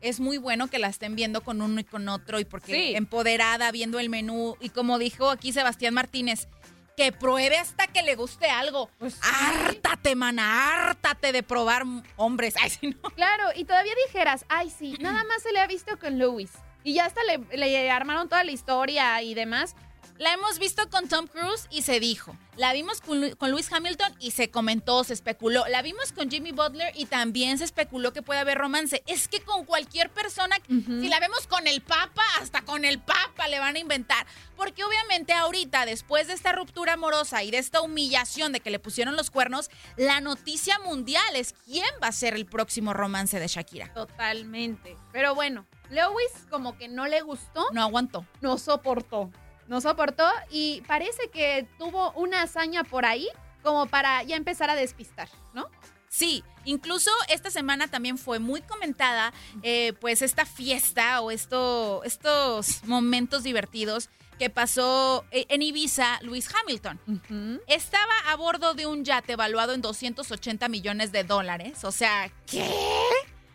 es 0.02 0.20
muy 0.20 0.38
bueno 0.38 0.68
que 0.68 0.78
la 0.78 0.90
estén 0.90 1.16
viendo 1.16 1.40
con 1.42 1.62
uno 1.62 1.80
y 1.80 1.86
con 1.86 2.10
otro 2.10 2.38
y 2.42 2.44
porque 2.44 2.74
Sí. 2.74 2.96
empoderada, 2.98 3.72
viendo 3.72 3.98
el 3.98 4.10
menú 4.10 4.58
y 4.60 4.72
como 4.72 5.00
dijo 5.00 5.30
aquí 5.30 5.54
Sebastián 5.54 5.94
Martínez, 5.94 6.50
que 6.98 7.14
pruebe 7.14 7.58
hasta 7.58 7.88
que 7.88 8.04
le 8.04 8.16
guste 8.16 8.50
algo. 8.50 8.90
Pues 9.00 9.18
Hártate, 9.24 10.16
mana, 10.16 10.90
hártate 10.90 11.32
de 11.32 11.44
probar 11.44 11.84
hombres. 12.18 12.56
Ay, 12.62 12.70
sí, 12.72 12.90
no. 12.90 13.10
Claro, 13.12 13.46
y 13.56 13.64
todavía 13.64 13.94
dijeras, 14.08 14.44
ay, 14.50 14.70
sí, 14.70 14.98
nada 15.00 15.24
más 15.24 15.42
se 15.44 15.54
le 15.54 15.60
ha 15.62 15.68
visto 15.68 15.98
con 15.98 16.18
Lewis. 16.20 16.52
Y 16.84 16.96
ya 16.96 17.06
hasta 17.06 17.22
le, 17.24 17.38
le 17.58 17.90
armaron 17.90 18.28
toda 18.28 18.44
la 18.44 18.52
historia 18.52 19.22
y 19.22 19.34
demás. 19.34 19.78
La 20.20 20.34
hemos 20.34 20.58
visto 20.58 20.90
con 20.90 21.08
Tom 21.08 21.28
Cruise 21.28 21.68
y 21.70 21.84
se 21.84 22.00
dijo. 22.00 22.36
La 22.56 22.74
vimos 22.74 23.02
con, 23.02 23.22
Lu- 23.22 23.38
con 23.38 23.52
Lewis 23.52 23.72
Hamilton 23.72 24.16
y 24.20 24.32
se 24.32 24.50
comentó, 24.50 25.04
se 25.04 25.14
especuló. 25.14 25.66
La 25.68 25.84
vimos 25.84 26.12
con 26.12 26.32
Jimmy 26.32 26.52
Butler 26.52 26.92
y 26.96 27.06
también 27.06 27.60
se 27.60 27.66
especuló 27.66 28.14
que 28.14 28.24
puede 28.24 28.40
haber 28.40 28.58
romance. 28.58 29.04
Es 29.06 29.28
que 29.28 29.42
con 29.42 29.64
cualquier 29.66 30.10
persona, 30.10 30.56
si 30.68 31.08
la 31.08 31.20
vemos 31.20 31.46
con 31.46 31.68
el 31.68 31.82
Papa, 31.82 32.24
hasta 32.42 32.64
con 32.64 32.84
el 32.84 32.98
Papa 33.00 33.48
le 33.48 33.60
van 33.60 33.76
a 33.76 33.80
inventar. 33.80 34.26
Porque 34.56 34.84
obviamente 34.84 35.34
ahorita, 35.34 35.86
después 35.86 36.26
de 36.26 36.34
esta 36.34 36.52
ruptura 36.52 36.94
amorosa 36.94 37.44
y 37.44 37.52
de 37.52 37.60
esta 37.60 37.82
humillación 37.82 38.52
de 38.54 38.60
que 38.60 38.72
le 38.72 38.80
pusieron 38.80 39.16
los 39.16 39.30
cuernos, 39.30 39.70
la 39.98 40.20
noticia 40.20 40.80
mundial 40.80 41.36
es 41.36 41.54
quién 41.64 41.86
va 42.02 42.08
a 42.08 42.12
ser 42.12 42.34
el 42.34 42.48
próximo 42.48 42.92
romance 42.94 43.40
de 43.40 43.48
Shakira. 43.48 43.94
Totalmente. 43.94 44.98
Pero 45.12 45.36
bueno, 45.36 45.68
Lewis 45.92 46.48
como 46.50 46.76
que 46.76 46.88
no 46.88 47.06
le 47.06 47.22
gustó, 47.22 47.68
No 47.72 47.84
aguantó. 47.84 48.26
no 48.42 48.58
soportó. 48.58 49.32
No 49.68 49.82
soportó 49.82 50.26
y 50.50 50.82
parece 50.88 51.30
que 51.30 51.68
tuvo 51.78 52.12
una 52.14 52.42
hazaña 52.42 52.84
por 52.84 53.06
ahí 53.06 53.28
como 53.64 53.86
para 53.86 54.24
ya 54.24 54.36
empezar 54.36 54.70
a 54.70 54.76
despistar, 54.76 55.30
¿no? 55.54 55.70
Sí, 56.10 56.44
incluso 56.64 57.12
esta 57.30 57.52
semana 57.52 57.88
también 57.88 58.18
fue 58.18 58.40
muy 58.40 58.62
comentada, 58.62 59.34
eh, 59.62 59.94
pues 60.00 60.22
esta 60.22 60.46
fiesta 60.46 61.22
o 61.22 61.32
esto, 61.32 62.02
estos 62.06 62.84
momentos 62.86 63.44
divertidos 63.44 64.10
que 64.40 64.50
pasó 64.50 65.26
eh, 65.32 65.46
en 65.50 65.62
Ibiza 65.62 66.20
Luis 66.22 66.48
Hamilton. 66.54 67.62
Estaba 67.68 68.14
a 68.30 68.36
bordo 68.36 68.74
de 68.74 68.86
un 68.86 69.04
yate 69.04 69.34
evaluado 69.34 69.74
en 69.74 69.82
280 69.82 70.70
millones 70.70 71.12
de 71.12 71.24
dólares. 71.24 71.84
O 71.84 71.92
sea, 71.92 72.32
¿qué? 72.46 72.70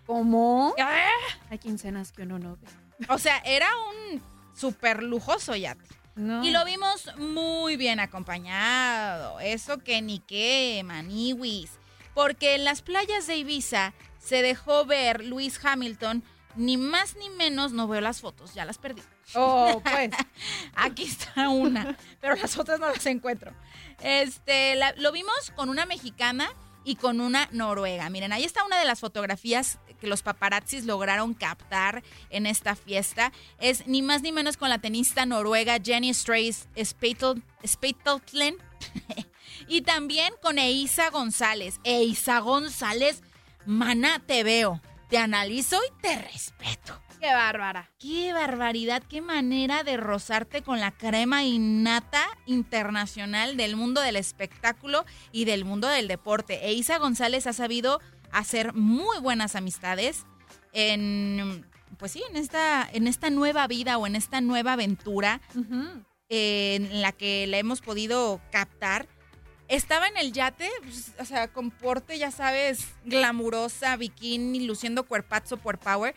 ¿Cómo? 0.07 0.75
¿Eh? 0.77 0.83
Hay 1.51 1.59
quincenas 1.59 2.13
que 2.13 2.23
uno 2.23 2.39
no 2.39 2.57
ve. 2.57 2.69
O 3.09 3.19
sea, 3.19 3.39
era 3.39 3.69
un 3.79 4.23
súper 4.55 5.03
lujoso 5.03 5.57
yate. 5.57 6.02
No. 6.15 6.45
Y 6.45 6.51
lo 6.51 6.65
vimos 6.65 7.09
muy 7.17 7.77
bien 7.77 7.99
acompañado. 8.01 9.41
Eso 9.41 9.79
que 9.79 10.03
ni 10.03 10.19
qué, 10.21 10.83
maniwis. 10.85 11.71
Porque 12.15 12.55
en 12.55 12.65
las 12.65 12.83
playas 12.83 13.27
de 13.27 13.37
Ibiza 13.37 13.95
se 14.19 14.43
dejó 14.43 14.85
ver 14.85 15.25
Luis 15.25 15.59
Hamilton, 15.65 16.23
ni 16.55 16.77
más 16.77 17.17
ni 17.17 17.31
menos, 17.31 17.73
no 17.73 17.89
veo 17.89 18.03
las 18.03 18.21
fotos, 18.21 18.53
ya 18.53 18.65
las 18.67 18.77
perdí. 18.79 19.03
Oh, 19.35 19.81
pues. 19.83 20.11
Aquí 20.75 21.05
está 21.05 21.49
una, 21.49 21.97
pero 22.21 22.37
las 22.37 22.59
otras 22.59 22.79
no 22.79 22.89
las 22.91 23.07
encuentro. 23.07 23.53
Este, 24.03 24.75
la- 24.75 24.93
lo 24.99 25.13
vimos 25.13 25.51
con 25.57 25.71
una 25.71 25.87
mexicana 25.87 26.53
y 26.85 26.97
con 26.97 27.21
una 27.21 27.49
noruega. 27.53 28.09
Miren, 28.11 28.33
ahí 28.33 28.45
está 28.45 28.65
una 28.65 28.79
de 28.79 28.85
las 28.85 29.01
fotografías 29.01 29.79
que 30.01 30.07
los 30.07 30.23
paparazzis 30.23 30.85
lograron 30.85 31.35
captar 31.35 32.03
en 32.31 32.47
esta 32.47 32.75
fiesta. 32.75 33.33
Es 33.59 33.87
ni 33.87 34.03
más 34.03 34.23
ni 34.23 34.33
menos 34.33 34.57
con 34.57 34.69
la 34.69 34.79
tenista 34.79 35.27
noruega 35.27 35.79
Jenny 35.83 36.13
Spateltlen 36.13 37.37
y 39.69 39.83
también 39.83 40.35
con 40.43 40.59
Eiza 40.59 41.11
González. 41.11 41.79
Eiza 41.85 42.41
González, 42.41 43.23
mana, 43.65 44.21
te 44.27 44.43
veo, 44.43 44.81
te 45.09 45.19
analizo 45.19 45.79
y 45.85 46.03
te 46.03 46.19
respeto. 46.21 47.01
Qué 47.23 47.33
bárbara. 47.33 47.89
Qué 48.01 48.33
barbaridad, 48.33 49.01
qué 49.09 49.21
manera 49.21 49.85
de 49.85 49.97
rozarte 49.97 50.63
con 50.63 50.81
la 50.81 50.91
crema 50.91 51.45
innata 51.45 52.27
internacional 52.47 53.57
del 53.57 53.77
mundo 53.77 54.01
del 54.01 54.17
espectáculo 54.17 55.05
y 55.31 55.45
del 55.45 55.65
mundo 55.65 55.87
del 55.87 56.09
deporte. 56.09 56.67
E 56.67 56.73
Isa 56.73 56.99
González 56.99 57.47
ha 57.47 57.53
sabido 57.53 58.01
hacer 58.33 58.75
muy 58.75 59.21
buenas 59.21 59.55
amistades 59.55 60.27
en, 60.73 61.65
pues 61.97 62.11
sí, 62.11 62.25
en 62.29 62.37
esta, 62.37 62.89
en 62.93 63.07
esta 63.07 63.31
nueva 63.31 63.69
vida 63.69 63.99
o 63.99 64.09
en 64.09 64.17
esta 64.17 64.41
nueva 64.41 64.73
aventura 64.73 65.41
eh, 66.29 66.75
en 66.75 67.03
la 67.03 67.13
que 67.13 67.47
la 67.47 67.59
hemos 67.59 67.83
podido 67.83 68.41
captar. 68.51 69.07
Estaba 69.69 70.09
en 70.09 70.17
el 70.17 70.33
yate, 70.33 70.69
pues, 70.83 71.13
o 71.21 71.25
sea, 71.25 71.53
con 71.53 71.71
porte, 71.71 72.19
ya 72.19 72.33
sabes, 72.33 72.89
glamurosa, 73.05 73.97
bikini, 73.97 74.67
luciendo 74.67 75.05
cuerpazo 75.05 75.57
por 75.57 75.79
power. 75.79 76.17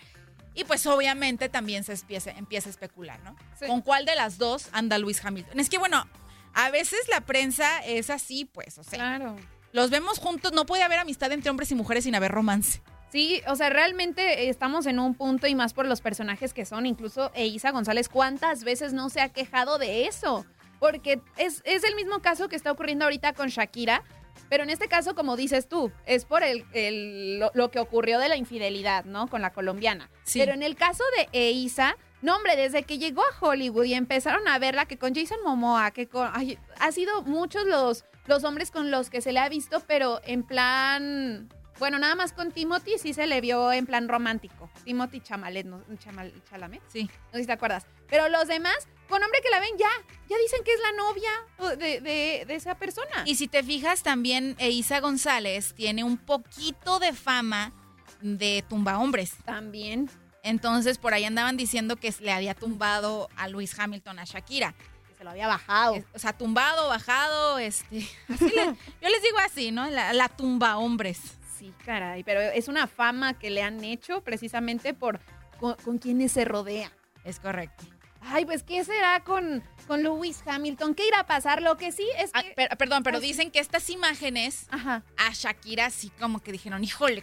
Y 0.55 0.63
pues 0.63 0.85
obviamente 0.87 1.49
también 1.49 1.83
se 1.83 1.93
empieza, 1.93 2.31
empieza 2.31 2.69
a 2.69 2.71
especular, 2.71 3.19
¿no? 3.23 3.35
Sí. 3.59 3.67
¿Con 3.67 3.81
cuál 3.81 4.05
de 4.05 4.15
las 4.15 4.37
dos 4.37 4.69
anda 4.71 4.97
Luis 4.97 5.23
Hamilton? 5.23 5.59
Es 5.59 5.69
que 5.69 5.77
bueno, 5.77 6.07
a 6.53 6.69
veces 6.71 6.99
la 7.09 7.21
prensa 7.21 7.79
es 7.85 8.09
así, 8.09 8.45
pues, 8.45 8.77
o 8.77 8.83
sea, 8.83 8.97
Claro. 8.99 9.35
los 9.73 9.89
vemos 9.89 10.17
juntos, 10.19 10.53
no 10.53 10.65
puede 10.65 10.83
haber 10.83 10.99
amistad 10.99 11.31
entre 11.33 11.49
hombres 11.51 11.69
y 11.71 11.75
mujeres 11.75 12.05
sin 12.05 12.15
haber 12.15 12.31
romance. 12.31 12.81
Sí, 13.11 13.41
o 13.47 13.55
sea, 13.55 13.69
realmente 13.69 14.49
estamos 14.49 14.85
en 14.87 14.99
un 14.99 15.13
punto 15.15 15.47
y 15.47 15.55
más 15.55 15.73
por 15.73 15.85
los 15.85 16.01
personajes 16.01 16.53
que 16.53 16.65
son. 16.65 16.85
Incluso 16.85 17.31
Eiza 17.33 17.71
González, 17.71 18.09
¿cuántas 18.09 18.63
veces 18.63 18.91
no 18.93 19.09
se 19.09 19.21
ha 19.21 19.29
quejado 19.29 19.77
de 19.77 20.07
eso? 20.07 20.45
Porque 20.79 21.21
es, 21.37 21.61
es 21.65 21.83
el 21.85 21.95
mismo 21.95 22.19
caso 22.19 22.49
que 22.49 22.57
está 22.57 22.71
ocurriendo 22.73 23.05
ahorita 23.05 23.31
con 23.33 23.47
Shakira, 23.47 24.03
pero 24.49 24.63
en 24.63 24.69
este 24.69 24.87
caso, 24.87 25.15
como 25.15 25.35
dices 25.35 25.67
tú, 25.67 25.91
es 26.05 26.25
por 26.25 26.43
el, 26.43 26.65
el- 26.73 27.39
lo, 27.39 27.51
lo 27.53 27.71
que 27.71 27.79
ocurrió 27.79 28.19
de 28.19 28.29
la 28.29 28.35
infidelidad, 28.37 29.05
¿no? 29.05 29.27
Con 29.27 29.41
la 29.41 29.51
colombiana. 29.53 30.09
Sí. 30.23 30.39
Pero 30.39 30.53
en 30.53 30.63
el 30.63 30.75
caso 30.75 31.03
de 31.17 31.27
Eiza, 31.49 31.95
no, 32.21 32.35
hombre, 32.37 32.55
desde 32.55 32.83
que 32.83 32.97
llegó 32.97 33.21
a 33.21 33.45
Hollywood 33.45 33.85
y 33.85 33.93
empezaron 33.93 34.47
a 34.47 34.57
verla, 34.59 34.85
que 34.85 34.97
con 34.97 35.13
Jason 35.13 35.37
Momoa, 35.43 35.91
que 35.91 36.07
con. 36.07 36.29
ay, 36.33 36.57
ha 36.79 36.91
sido 36.91 37.21
muchos 37.23 37.65
los, 37.65 38.05
los 38.25 38.43
hombres 38.43 38.71
con 38.71 38.89
los 38.89 39.09
que 39.09 39.21
se 39.21 39.31
le 39.31 39.39
ha 39.39 39.49
visto, 39.49 39.81
pero 39.87 40.21
en 40.25 40.43
plan. 40.43 41.49
Bueno, 41.79 41.99
nada 41.99 42.15
más 42.15 42.31
con 42.33 42.51
Timothy 42.51 42.97
sí 42.97 43.13
se 43.13 43.27
le 43.27 43.41
vio 43.41 43.71
en 43.73 43.85
plan 43.85 44.07
romántico. 44.07 44.69
Timothy 44.85 45.19
Chamalet, 45.21 45.65
¿no? 45.65 45.81
Chamal- 45.97 46.31
Chalamet. 46.49 46.81
Sí. 46.87 47.03
No 47.03 47.33
sé 47.33 47.39
si 47.41 47.45
te 47.47 47.51
acuerdas. 47.53 47.85
Pero 48.07 48.29
los 48.29 48.47
demás, 48.47 48.75
con 49.09 49.21
hombre 49.21 49.41
que 49.43 49.49
la 49.49 49.59
ven 49.59 49.77
ya, 49.77 49.89
ya 50.29 50.37
dicen 50.37 50.63
que 50.63 50.73
es 50.73 50.79
la 50.79 50.91
novia 50.93 51.75
de, 51.77 51.99
de- 52.01 52.45
de 52.47 52.55
esa 52.55 52.75
persona. 52.75 53.23
Y 53.25 53.35
si 53.35 53.47
te 53.47 53.61
fijas, 53.63 54.03
también 54.03 54.55
Eiza 54.59 54.99
González 55.01 55.73
tiene 55.73 56.03
un 56.03 56.17
poquito 56.17 56.99
de 56.99 57.11
fama 57.13 57.73
de 58.21 58.63
tumba 58.69 58.97
hombres. 58.99 59.33
También. 59.45 60.09
Entonces, 60.43 60.97
por 60.99 61.13
ahí 61.13 61.25
andaban 61.25 61.57
diciendo 61.57 61.95
que 61.97 62.13
le 62.19 62.31
había 62.31 62.53
tumbado 62.53 63.29
a 63.35 63.47
Luis 63.49 63.77
Hamilton 63.77 64.19
a 64.19 64.23
Shakira. 64.23 64.73
Que 65.09 65.15
se 65.17 65.23
lo 65.23 65.31
había 65.31 65.47
bajado. 65.47 66.03
O 66.13 66.19
sea, 66.19 66.33
tumbado, 66.33 66.87
bajado, 66.87 67.57
este. 67.59 68.07
así 68.29 68.45
le- 68.45 68.65
yo 69.01 69.09
les 69.09 69.23
digo 69.23 69.39
así, 69.43 69.71
¿no? 69.71 69.89
La, 69.89 70.13
la 70.13 70.29
tumba 70.29 70.77
hombres. 70.77 71.19
Sí, 71.65 71.73
caray, 71.83 72.23
pero 72.23 72.39
es 72.41 72.67
una 72.67 72.85
fama 72.87 73.37
que 73.39 73.49
le 73.49 73.63
han 73.63 73.83
hecho 73.83 74.21
precisamente 74.21 74.93
por 74.93 75.19
con, 75.59 75.73
con 75.83 75.97
quienes 75.97 76.31
se 76.33 76.45
rodea. 76.45 76.91
Es 77.23 77.39
correcto. 77.39 77.85
Ay, 78.21 78.45
pues, 78.45 78.61
¿qué 78.63 78.83
será 78.83 79.23
con, 79.23 79.63
con 79.87 80.03
Lewis 80.03 80.43
Hamilton? 80.45 80.93
¿Qué 80.95 81.07
irá 81.07 81.21
a 81.21 81.25
pasar? 81.25 81.61
Lo 81.61 81.77
que 81.77 81.91
sí 81.91 82.07
es 82.19 82.31
que... 82.31 82.39
Ah, 82.39 82.43
per- 82.55 82.77
perdón, 82.77 83.01
pero 83.03 83.19
dicen 83.19 83.49
que 83.51 83.59
estas 83.59 83.89
imágenes 83.89 84.67
Ajá. 84.69 85.03
a 85.17 85.31
Shakira 85.31 85.89
sí 85.89 86.09
como 86.19 86.39
que 86.39 86.51
dijeron, 86.51 86.83
híjole. 86.83 87.21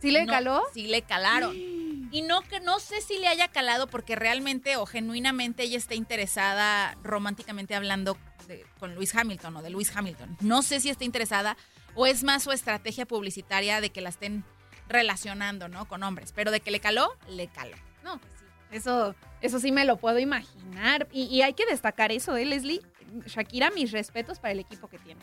¿Sí 0.00 0.10
le 0.10 0.24
no, 0.24 0.32
caló? 0.32 0.62
Sí 0.74 0.86
le 0.88 1.02
calaron. 1.02 1.54
Y 2.12 2.22
no 2.22 2.40
que 2.42 2.60
no 2.60 2.78
sé 2.78 3.00
si 3.00 3.18
le 3.18 3.26
haya 3.26 3.48
calado 3.48 3.88
porque 3.88 4.14
realmente 4.14 4.76
o 4.76 4.86
genuinamente 4.86 5.64
ella 5.64 5.76
está 5.76 5.96
interesada 5.96 6.96
románticamente 7.02 7.74
hablando 7.74 8.16
de- 8.46 8.64
con 8.78 8.94
Luis 8.94 9.12
Hamilton 9.16 9.56
o 9.56 9.62
de 9.62 9.70
Luis 9.70 9.94
Hamilton. 9.94 10.36
No 10.40 10.62
sé 10.62 10.78
si 10.78 10.88
está 10.88 11.02
interesada 11.04 11.56
o 11.96 12.06
es 12.06 12.22
más 12.22 12.44
su 12.44 12.52
estrategia 12.52 13.06
publicitaria 13.06 13.80
de 13.80 13.90
que 13.90 14.00
la 14.00 14.10
estén 14.10 14.44
relacionando, 14.88 15.68
¿no? 15.68 15.88
Con 15.88 16.02
hombres. 16.02 16.32
Pero 16.32 16.50
de 16.50 16.60
que 16.60 16.70
le 16.70 16.78
caló, 16.78 17.16
le 17.28 17.48
caló. 17.48 17.76
No, 18.04 18.18
pues 18.18 18.32
sí. 18.38 18.44
Eso, 18.70 19.14
eso 19.40 19.58
sí 19.58 19.72
me 19.72 19.84
lo 19.84 19.96
puedo 19.96 20.18
imaginar. 20.18 21.08
Y, 21.10 21.24
y 21.24 21.42
hay 21.42 21.54
que 21.54 21.66
destacar 21.66 22.12
eso, 22.12 22.36
¿eh, 22.36 22.44
Leslie? 22.44 22.82
Shakira, 23.26 23.70
mis 23.70 23.90
respetos 23.92 24.38
para 24.38 24.52
el 24.52 24.60
equipo 24.60 24.88
que 24.88 24.98
tiene. 24.98 25.20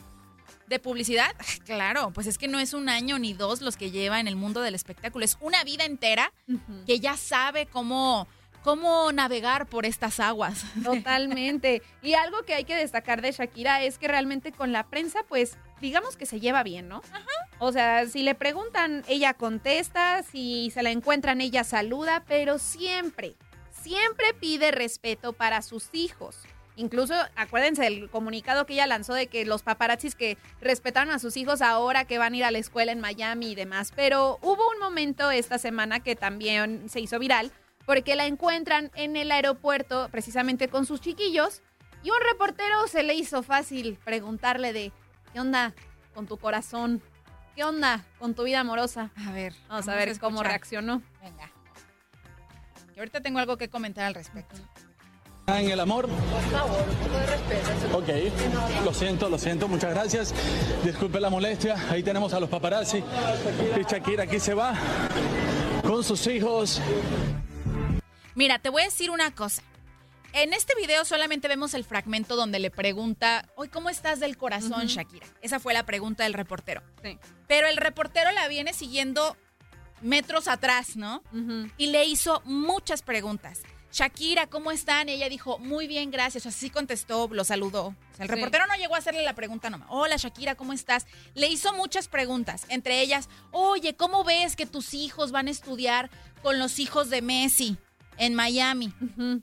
¿De 0.67 0.79
publicidad? 0.79 1.35
Claro, 1.65 2.11
pues 2.11 2.27
es 2.27 2.37
que 2.37 2.47
no 2.47 2.59
es 2.59 2.73
un 2.73 2.89
año 2.89 3.19
ni 3.19 3.33
dos 3.33 3.61
los 3.61 3.77
que 3.77 3.91
lleva 3.91 4.19
en 4.19 4.27
el 4.27 4.35
mundo 4.35 4.61
del 4.61 4.75
espectáculo, 4.75 5.23
es 5.23 5.37
una 5.39 5.63
vida 5.63 5.85
entera 5.85 6.33
que 6.85 6.99
ya 6.99 7.15
sabe 7.17 7.65
cómo, 7.67 8.27
cómo 8.63 9.11
navegar 9.11 9.67
por 9.67 9.85
estas 9.85 10.19
aguas. 10.19 10.63
Totalmente. 10.83 11.81
Y 12.01 12.13
algo 12.13 12.43
que 12.43 12.53
hay 12.53 12.63
que 12.63 12.75
destacar 12.75 13.21
de 13.21 13.31
Shakira 13.31 13.83
es 13.83 13.97
que 13.97 14.07
realmente 14.07 14.51
con 14.51 14.71
la 14.71 14.87
prensa, 14.87 15.23
pues, 15.27 15.57
digamos 15.81 16.17
que 16.17 16.25
se 16.25 16.39
lleva 16.39 16.63
bien, 16.63 16.87
¿no? 16.87 17.01
O 17.59 17.71
sea, 17.71 18.07
si 18.07 18.23
le 18.23 18.35
preguntan, 18.35 19.03
ella 19.07 19.33
contesta, 19.33 20.23
si 20.23 20.71
se 20.71 20.83
la 20.83 20.91
encuentran, 20.91 21.41
ella 21.41 21.63
saluda, 21.63 22.23
pero 22.27 22.57
siempre, 22.57 23.35
siempre 23.71 24.33
pide 24.39 24.71
respeto 24.71 25.33
para 25.33 25.61
sus 25.61 25.89
hijos. 25.93 26.37
Incluso, 26.75 27.13
acuérdense 27.35 27.83
del 27.83 28.09
comunicado 28.09 28.65
que 28.65 28.73
ella 28.73 28.87
lanzó 28.87 29.13
de 29.13 29.27
que 29.27 29.45
los 29.45 29.61
paparazzis 29.61 30.15
que 30.15 30.39
respetaron 30.59 31.13
a 31.13 31.19
sus 31.19 31.37
hijos 31.37 31.61
ahora 31.61 32.05
que 32.05 32.17
van 32.17 32.33
a 32.33 32.37
ir 32.37 32.43
a 32.45 32.51
la 32.51 32.57
escuela 32.57 32.91
en 32.91 32.99
Miami 32.99 33.51
y 33.51 33.55
demás. 33.55 33.93
Pero 33.95 34.39
hubo 34.41 34.67
un 34.71 34.79
momento 34.79 35.29
esta 35.29 35.59
semana 35.59 35.99
que 35.99 36.15
también 36.15 36.89
se 36.89 36.99
hizo 36.99 37.19
viral 37.19 37.51
porque 37.85 38.15
la 38.15 38.25
encuentran 38.25 38.91
en 38.95 39.15
el 39.15 39.31
aeropuerto 39.31 40.07
precisamente 40.11 40.67
con 40.67 40.85
sus 40.85 41.01
chiquillos 41.01 41.61
y 42.03 42.09
un 42.09 42.17
reportero 42.31 42.87
se 42.87 43.03
le 43.03 43.15
hizo 43.15 43.43
fácil 43.43 43.97
preguntarle 44.03 44.73
de 44.73 44.91
¿qué 45.31 45.39
onda 45.39 45.73
con 46.13 46.27
tu 46.27 46.37
corazón? 46.37 47.01
¿Qué 47.55 47.63
onda 47.63 48.03
con 48.19 48.33
tu 48.33 48.43
vida 48.43 48.61
amorosa? 48.61 49.11
A 49.27 49.31
ver, 49.31 49.53
Vamos 49.69 49.87
a 49.87 49.95
ver 49.95 50.19
cómo 50.19 50.43
reaccionó. 50.43 51.01
Venga. 51.21 51.51
Y 52.95 52.99
ahorita 52.99 53.21
tengo 53.21 53.39
algo 53.39 53.57
que 53.57 53.69
comentar 53.69 54.05
al 54.05 54.15
respecto. 54.15 54.55
En 55.47 55.69
el 55.69 55.79
amor. 55.79 56.07
Ok, 57.93 58.09
lo 58.85 58.93
siento, 58.93 59.29
lo 59.29 59.37
siento, 59.37 59.67
muchas 59.67 59.93
gracias. 59.93 60.33
Disculpe 60.83 61.19
la 61.19 61.29
molestia. 61.29 61.75
Ahí 61.89 62.01
tenemos 62.01 62.33
a 62.33 62.39
los 62.39 62.49
paparazzi. 62.49 63.03
Y 63.77 63.83
Shakira 63.83 64.23
aquí 64.23 64.39
se 64.39 64.53
va 64.53 64.73
con 65.83 66.03
sus 66.03 66.25
hijos. 66.27 66.81
Mira, 68.35 68.59
te 68.59 68.69
voy 68.69 68.81
a 68.81 68.85
decir 68.85 69.09
una 69.11 69.33
cosa. 69.33 69.61
En 70.33 70.53
este 70.53 70.73
video 70.75 71.05
solamente 71.05 71.47
vemos 71.47 71.75
el 71.75 71.83
fragmento 71.83 72.35
donde 72.35 72.57
le 72.57 72.71
pregunta, 72.71 73.47
hoy 73.55 73.67
¿cómo 73.69 73.89
estás 73.91 74.19
del 74.19 74.35
corazón, 74.35 74.87
Shakira? 74.87 75.27
Esa 75.41 75.59
fue 75.59 75.75
la 75.75 75.85
pregunta 75.85 76.23
del 76.23 76.33
reportero. 76.33 76.81
Sí. 77.03 77.19
Pero 77.47 77.67
el 77.67 77.77
reportero 77.77 78.31
la 78.31 78.47
viene 78.47 78.73
siguiendo 78.73 79.37
metros 80.01 80.47
atrás, 80.47 80.95
¿no? 80.95 81.21
Y 81.77 81.87
le 81.87 82.05
hizo 82.05 82.41
muchas 82.45 83.03
preguntas. 83.03 83.61
Shakira, 83.91 84.47
¿cómo 84.47 84.71
están? 84.71 85.07
Y 85.07 85.11
ella 85.11 85.29
dijo, 85.29 85.59
muy 85.59 85.85
bien, 85.85 86.09
gracias. 86.09 86.47
Así 86.47 86.71
contestó, 86.71 87.29
lo 87.31 87.43
saludó. 87.43 87.89
O 87.89 87.95
sea, 88.15 88.25
el 88.25 88.29
Sí. 88.29 88.35
reportero 88.35 88.65
no 88.65 88.73
llegó 88.75 88.95
a 88.95 88.97
hacerle 88.97 89.21
la 89.21 89.35
pregunta 89.35 89.69
nomás. 89.69 89.87
Hola, 89.91 90.15
Shakira, 90.17 90.55
¿cómo 90.55 90.73
estás? 90.73 91.05
Le 91.35 91.45
hizo 91.47 91.73
muchas 91.73 92.07
preguntas, 92.07 92.65
entre 92.69 93.01
ellas, 93.01 93.29
oye, 93.51 93.95
¿cómo 93.95 94.23
ves 94.23 94.55
que 94.55 94.65
tus 94.65 94.95
hijos 94.95 95.31
van 95.31 95.47
a 95.47 95.51
estudiar 95.51 96.09
con 96.41 96.57
los 96.57 96.79
hijos 96.79 97.11
de 97.11 97.21
Messi 97.21 97.77
en 98.17 98.35
Miami? 98.35 98.93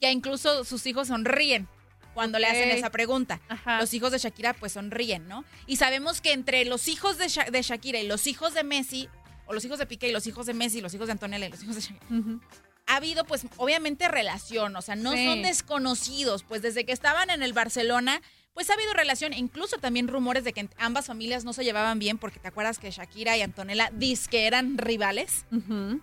Que 0.00 0.10
incluso 0.10 0.64
sus 0.64 0.86
hijos 0.86 1.08
sonríen 1.08 1.68
cuando 2.14 2.38
le 2.38 2.46
hacen 2.46 2.70
esa 2.70 2.90
pregunta. 2.90 3.40
Ajá. 3.48 3.78
Los 3.80 3.94
hijos 3.94 4.10
de 4.12 4.18
Shakira 4.18 4.52
pues 4.54 4.72
sonríen, 4.72 5.28
¿no? 5.28 5.44
Y 5.66 5.76
sabemos 5.76 6.20
que 6.20 6.32
entre 6.32 6.64
los 6.64 6.88
hijos 6.88 7.18
de, 7.18 7.28
Sha- 7.28 7.50
de 7.50 7.62
Shakira 7.62 8.00
y 8.00 8.06
los 8.06 8.26
hijos 8.26 8.52
de 8.54 8.64
Messi, 8.64 9.08
o 9.46 9.52
los 9.52 9.64
hijos 9.64 9.78
de 9.78 9.86
Piqué 9.86 10.08
y 10.08 10.12
los 10.12 10.26
hijos 10.26 10.46
de 10.46 10.54
Messi, 10.54 10.80
los 10.80 10.92
hijos 10.94 11.06
de 11.06 11.12
Antonella 11.12 11.46
y 11.46 11.50
los 11.50 11.62
hijos 11.62 11.76
de 11.76 11.80
Shakira, 11.82 12.06
ha 12.86 12.96
habido 12.96 13.24
pues 13.24 13.46
obviamente 13.56 14.08
relación, 14.08 14.74
o 14.74 14.82
sea, 14.82 14.96
no 14.96 15.12
Sí. 15.12 15.24
son 15.24 15.42
desconocidos, 15.42 16.42
pues 16.42 16.62
desde 16.62 16.84
que 16.84 16.92
estaban 16.92 17.30
en 17.30 17.42
el 17.42 17.52
Barcelona, 17.52 18.20
pues 18.54 18.68
ha 18.70 18.74
habido 18.74 18.92
relación, 18.92 19.32
incluso 19.32 19.78
también 19.78 20.08
rumores 20.08 20.44
de 20.44 20.52
que 20.52 20.68
ambas 20.78 21.06
familias 21.06 21.44
no 21.44 21.52
se 21.52 21.64
llevaban 21.64 21.98
bien, 21.98 22.18
porque 22.18 22.38
te 22.40 22.48
acuerdas 22.48 22.78
que 22.78 22.90
Shakira 22.90 23.36
y 23.36 23.42
Antonella 23.42 23.90
disque 23.92 24.46
eran 24.46 24.76
rivales. 24.76 25.46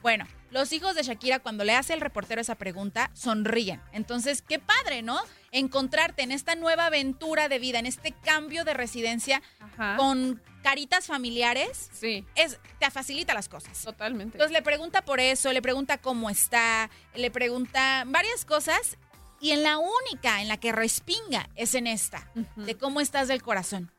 Bueno, 0.01 0.25
los 0.51 0.71
hijos 0.71 0.95
de 0.95 1.03
Shakira, 1.03 1.39
cuando 1.39 1.63
le 1.63 1.73
hace 1.75 1.93
el 1.93 2.01
reportero 2.01 2.41
esa 2.41 2.55
pregunta, 2.55 3.11
sonríen. 3.13 3.81
Entonces, 3.91 4.41
qué 4.41 4.59
padre, 4.59 5.01
¿no? 5.01 5.19
Encontrarte 5.51 6.23
en 6.23 6.31
esta 6.31 6.55
nueva 6.55 6.85
aventura 6.87 7.47
de 7.49 7.59
vida, 7.59 7.79
en 7.79 7.85
este 7.85 8.11
cambio 8.11 8.63
de 8.63 8.73
residencia 8.73 9.41
Ajá. 9.59 9.95
con 9.97 10.41
caritas 10.63 11.05
familiares, 11.05 11.89
Sí, 11.93 12.25
es, 12.35 12.59
te 12.79 12.89
facilita 12.91 13.33
las 13.33 13.47
cosas. 13.49 13.81
totalmente. 13.83 14.35
Entonces 14.37 14.51
le 14.51 14.61
pregunta 14.61 15.03
por 15.03 15.19
eso, 15.19 15.53
le 15.53 15.61
pregunta 15.61 15.97
cómo 15.99 16.29
está, 16.29 16.89
le 17.15 17.29
pregunta 17.31 18.03
varias 18.07 18.43
cosas 18.43 18.97
y 19.39 19.51
en 19.51 19.63
la 19.63 19.77
única 19.77 20.41
en 20.41 20.47
la 20.47 20.57
que 20.57 20.71
respinga 20.71 21.49
es 21.55 21.75
en 21.75 21.87
esta, 21.87 22.31
de 22.55 22.77
cómo 22.77 23.01
estás 23.01 23.27
del 23.27 23.41
corazón. 23.41 23.91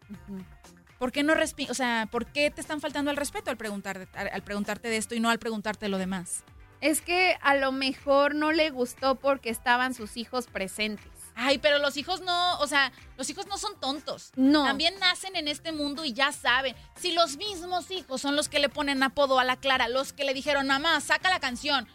¿Por 0.99 1.13
qué 1.13 1.23
no 1.23 1.35
respinga? 1.35 1.71
O 1.71 1.75
sea, 1.75 2.09
¿por 2.11 2.27
qué 2.27 2.51
te 2.51 2.61
están 2.61 2.81
faltando 2.81 3.11
al 3.11 3.17
respeto 3.17 3.51
al, 3.51 3.57
preguntar, 3.57 4.09
al 4.15 4.43
preguntarte 4.43 4.89
de 4.89 4.97
esto 4.97 5.15
y 5.15 5.21
no 5.21 5.31
al 5.31 5.39
preguntarte 5.39 5.89
lo 5.89 5.99
demás? 5.99 6.45
Es 6.81 7.01
que 7.01 7.37
a 7.41 7.57
lo 7.57 7.73
mejor 7.73 8.35
no 8.35 8.53
le 8.53 8.71
gustó 8.71 9.17
porque 9.17 9.51
estaban 9.51 9.95
sus 9.95 10.17
hijos 10.17 10.47
presentes. 10.47 11.11
Ay, 11.35 11.59
pero 11.59 11.79
los 11.79 11.97
hijos 11.97 12.21
no, 12.21 12.59
o 12.59 12.67
sea, 12.67 12.93
los 13.17 13.31
hijos 13.31 13.47
no 13.47 13.59
son 13.59 13.79
tontos. 13.79 14.33
No. 14.35 14.65
También 14.65 14.99
nacen 14.99 15.37
en 15.37 15.47
este 15.47 15.71
mundo 15.71 16.05
y 16.05 16.13
ya 16.13 16.33
saben. 16.33 16.75
Si 16.97 17.13
los 17.13 17.37
mismos 17.37 17.91
hijos 17.93 18.21
son 18.21 18.35
los 18.35 18.49
que 18.49 18.59
le 18.59 18.69
ponen 18.69 19.03
apodo 19.05 19.39
a 19.39 19.45
la 19.45 19.57
Clara, 19.57 19.89
los 19.89 20.13
que 20.13 20.25
le 20.25 20.35
dijeron, 20.35 20.67
mamá, 20.67 21.01
saca 21.01 21.31
la 21.31 21.39
canción. 21.39 21.87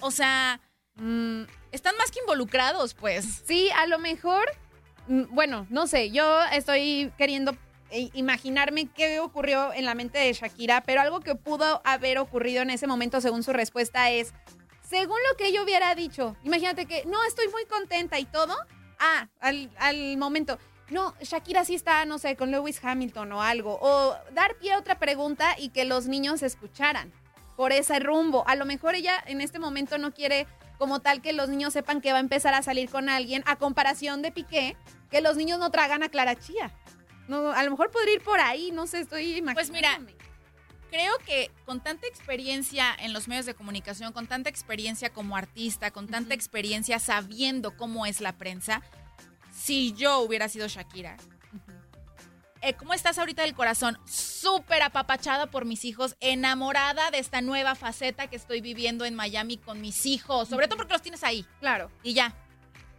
O 0.00 0.10
sea, 0.10 0.60
Mm, 1.00 1.44
están 1.72 1.96
más 1.96 2.10
que 2.10 2.20
involucrados, 2.20 2.94
pues. 2.94 3.42
Sí, 3.46 3.70
a 3.76 3.86
lo 3.86 3.98
mejor, 3.98 4.50
mm, 5.08 5.24
bueno, 5.30 5.66
no 5.70 5.86
sé, 5.86 6.10
yo 6.10 6.42
estoy 6.52 7.12
queriendo 7.16 7.56
eh, 7.90 8.10
imaginarme 8.14 8.86
qué 8.86 9.20
ocurrió 9.20 9.72
en 9.72 9.84
la 9.84 9.94
mente 9.94 10.18
de 10.18 10.32
Shakira, 10.32 10.82
pero 10.82 11.00
algo 11.00 11.20
que 11.20 11.34
pudo 11.34 11.80
haber 11.84 12.18
ocurrido 12.18 12.62
en 12.62 12.70
ese 12.70 12.86
momento 12.86 13.20
según 13.20 13.42
su 13.42 13.52
respuesta 13.52 14.10
es, 14.10 14.32
según 14.88 15.18
lo 15.28 15.36
que 15.36 15.46
ella 15.46 15.62
hubiera 15.62 15.94
dicho, 15.94 16.36
imagínate 16.44 16.86
que, 16.86 17.04
no, 17.06 17.22
estoy 17.24 17.48
muy 17.48 17.64
contenta 17.66 18.18
y 18.18 18.26
todo, 18.26 18.56
ah, 18.98 19.28
al, 19.40 19.70
al 19.78 20.16
momento, 20.18 20.58
no, 20.90 21.14
Shakira 21.20 21.64
sí 21.64 21.74
está, 21.74 22.04
no 22.04 22.18
sé, 22.18 22.36
con 22.36 22.50
Lewis 22.50 22.80
Hamilton 22.82 23.32
o 23.32 23.42
algo, 23.42 23.78
o 23.80 24.16
dar 24.32 24.56
pie 24.56 24.72
a 24.72 24.78
otra 24.78 24.98
pregunta 24.98 25.54
y 25.58 25.70
que 25.70 25.84
los 25.84 26.06
niños 26.06 26.42
escucharan 26.42 27.12
por 27.56 27.72
ese 27.72 27.98
rumbo. 28.00 28.42
A 28.48 28.56
lo 28.56 28.64
mejor 28.64 28.94
ella 28.94 29.22
en 29.26 29.40
este 29.40 29.58
momento 29.58 29.98
no 29.98 30.12
quiere 30.12 30.46
como 30.80 31.00
tal 31.00 31.20
que 31.20 31.34
los 31.34 31.50
niños 31.50 31.74
sepan 31.74 32.00
que 32.00 32.10
va 32.10 32.16
a 32.16 32.22
empezar 32.22 32.54
a 32.54 32.62
salir 32.62 32.88
con 32.88 33.10
alguien, 33.10 33.42
a 33.44 33.56
comparación 33.56 34.22
de 34.22 34.32
Piqué, 34.32 34.78
que 35.10 35.20
los 35.20 35.36
niños 35.36 35.58
no 35.58 35.70
tragan 35.70 36.02
a 36.02 36.08
Clara 36.08 36.36
Chía. 36.36 36.72
No, 37.28 37.52
a 37.52 37.62
lo 37.64 37.70
mejor 37.70 37.90
podría 37.90 38.14
ir 38.14 38.22
por 38.22 38.40
ahí, 38.40 38.70
no 38.72 38.86
sé, 38.86 39.00
estoy 39.00 39.36
imaginando. 39.36 39.54
Pues 39.56 39.70
mira, 39.70 40.00
creo 40.90 41.12
que 41.26 41.50
con 41.66 41.82
tanta 41.82 42.06
experiencia 42.06 42.96
en 42.98 43.12
los 43.12 43.28
medios 43.28 43.44
de 43.44 43.52
comunicación, 43.52 44.14
con 44.14 44.26
tanta 44.26 44.48
experiencia 44.48 45.10
como 45.10 45.36
artista, 45.36 45.90
con 45.90 46.06
tanta 46.06 46.32
experiencia 46.32 46.98
sabiendo 46.98 47.76
cómo 47.76 48.06
es 48.06 48.22
la 48.22 48.38
prensa, 48.38 48.80
si 49.54 49.92
yo 49.92 50.20
hubiera 50.20 50.48
sido 50.48 50.66
Shakira, 50.66 51.18
eh, 52.62 52.74
¿cómo 52.74 52.94
estás 52.94 53.18
ahorita 53.18 53.42
del 53.42 53.54
corazón? 53.54 53.98
Súper 54.06 54.82
apapachada 54.82 55.50
por 55.50 55.64
mis 55.64 55.84
hijos, 55.84 56.16
enamorada 56.20 57.10
de 57.10 57.18
esta 57.18 57.40
nueva 57.40 57.74
faceta 57.74 58.28
que 58.28 58.36
estoy 58.36 58.60
viviendo 58.60 59.04
en 59.04 59.14
Miami 59.14 59.56
con 59.56 59.80
mis 59.80 60.06
hijos, 60.06 60.48
sobre 60.48 60.68
todo 60.68 60.76
porque 60.76 60.92
los 60.92 61.02
tienes 61.02 61.24
ahí. 61.24 61.46
Claro, 61.60 61.90
Y 62.02 62.14
ya, 62.14 62.34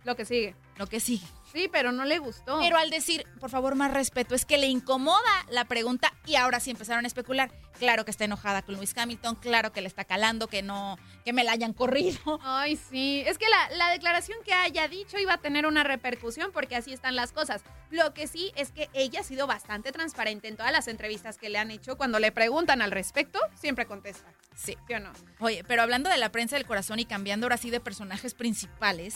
lo 0.03 0.15
que 0.15 0.25
sigue. 0.25 0.55
lo 0.77 0.87
que 0.87 0.99
sigue. 0.99 1.25
Sí, 1.51 1.69
pero 1.71 1.91
no 1.91 2.05
le 2.05 2.19
gustó. 2.19 2.59
Pero 2.59 2.77
al 2.77 2.89
decir, 2.89 3.25
por 3.39 3.49
favor, 3.49 3.75
más 3.75 3.91
respeto, 3.91 4.35
es 4.35 4.45
que 4.45 4.57
le 4.57 4.67
incomoda 4.67 5.19
la 5.49 5.65
pregunta 5.65 6.13
y 6.25 6.35
ahora 6.35 6.59
sí 6.59 6.71
empezaron 6.71 7.03
a 7.05 7.07
especular. 7.07 7.51
Claro 7.79 8.05
que 8.05 8.11
está 8.11 8.25
enojada 8.25 8.61
con 8.61 8.75
Luis 8.75 8.95
Hamilton, 8.95 9.35
claro 9.35 9.71
que 9.71 9.81
le 9.81 9.87
está 9.87 10.03
calando, 10.05 10.47
que 10.47 10.61
no, 10.61 10.97
que 11.25 11.33
me 11.33 11.43
la 11.43 11.51
hayan 11.53 11.73
corrido. 11.73 12.19
Ay, 12.43 12.75
sí. 12.77 13.23
Es 13.25 13.37
que 13.37 13.45
la, 13.49 13.75
la 13.77 13.89
declaración 13.89 14.37
que 14.43 14.53
haya 14.53 14.87
dicho 14.87 15.17
iba 15.17 15.33
a 15.33 15.37
tener 15.39 15.65
una 15.65 15.83
repercusión 15.83 16.51
porque 16.51 16.75
así 16.75 16.93
están 16.93 17.15
las 17.15 17.31
cosas. 17.31 17.63
Lo 17.89 18.13
que 18.13 18.27
sí 18.27 18.51
es 18.55 18.71
que 18.71 18.89
ella 18.93 19.21
ha 19.21 19.23
sido 19.23 19.47
bastante 19.47 19.91
transparente 19.91 20.47
en 20.47 20.55
todas 20.57 20.71
las 20.71 20.87
entrevistas 20.87 21.37
que 21.37 21.49
le 21.49 21.57
han 21.57 21.71
hecho. 21.71 21.97
Cuando 21.97 22.19
le 22.19 22.31
preguntan 22.31 22.81
al 22.81 22.91
respecto, 22.91 23.39
siempre 23.55 23.85
contesta. 23.85 24.31
Sí. 24.55 24.77
¿Sí 24.87 24.93
o 24.93 24.99
no? 24.99 25.11
Oye, 25.39 25.63
pero 25.63 25.81
hablando 25.81 26.09
de 26.09 26.17
la 26.17 26.31
prensa 26.31 26.55
del 26.55 26.65
corazón 26.65 26.99
y 26.99 27.05
cambiando 27.05 27.45
ahora 27.45 27.57
sí 27.57 27.69
de 27.69 27.79
personajes 27.79 28.33
principales, 28.33 29.15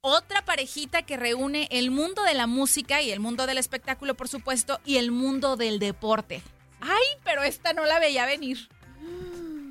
otra 0.00 0.44
parejita 0.44 1.02
que 1.02 1.16
reúne 1.16 1.68
el 1.70 1.90
mundo 1.90 2.22
de 2.22 2.34
la 2.34 2.46
música 2.46 3.02
y 3.02 3.10
el 3.10 3.20
mundo 3.20 3.46
del 3.46 3.58
espectáculo, 3.58 4.14
por 4.14 4.28
supuesto, 4.28 4.80
y 4.84 4.96
el 4.96 5.10
mundo 5.10 5.56
del 5.56 5.78
deporte. 5.78 6.42
Ay, 6.80 7.04
pero 7.24 7.42
esta 7.42 7.72
no 7.72 7.84
la 7.84 7.98
veía 7.98 8.26
venir. 8.26 8.68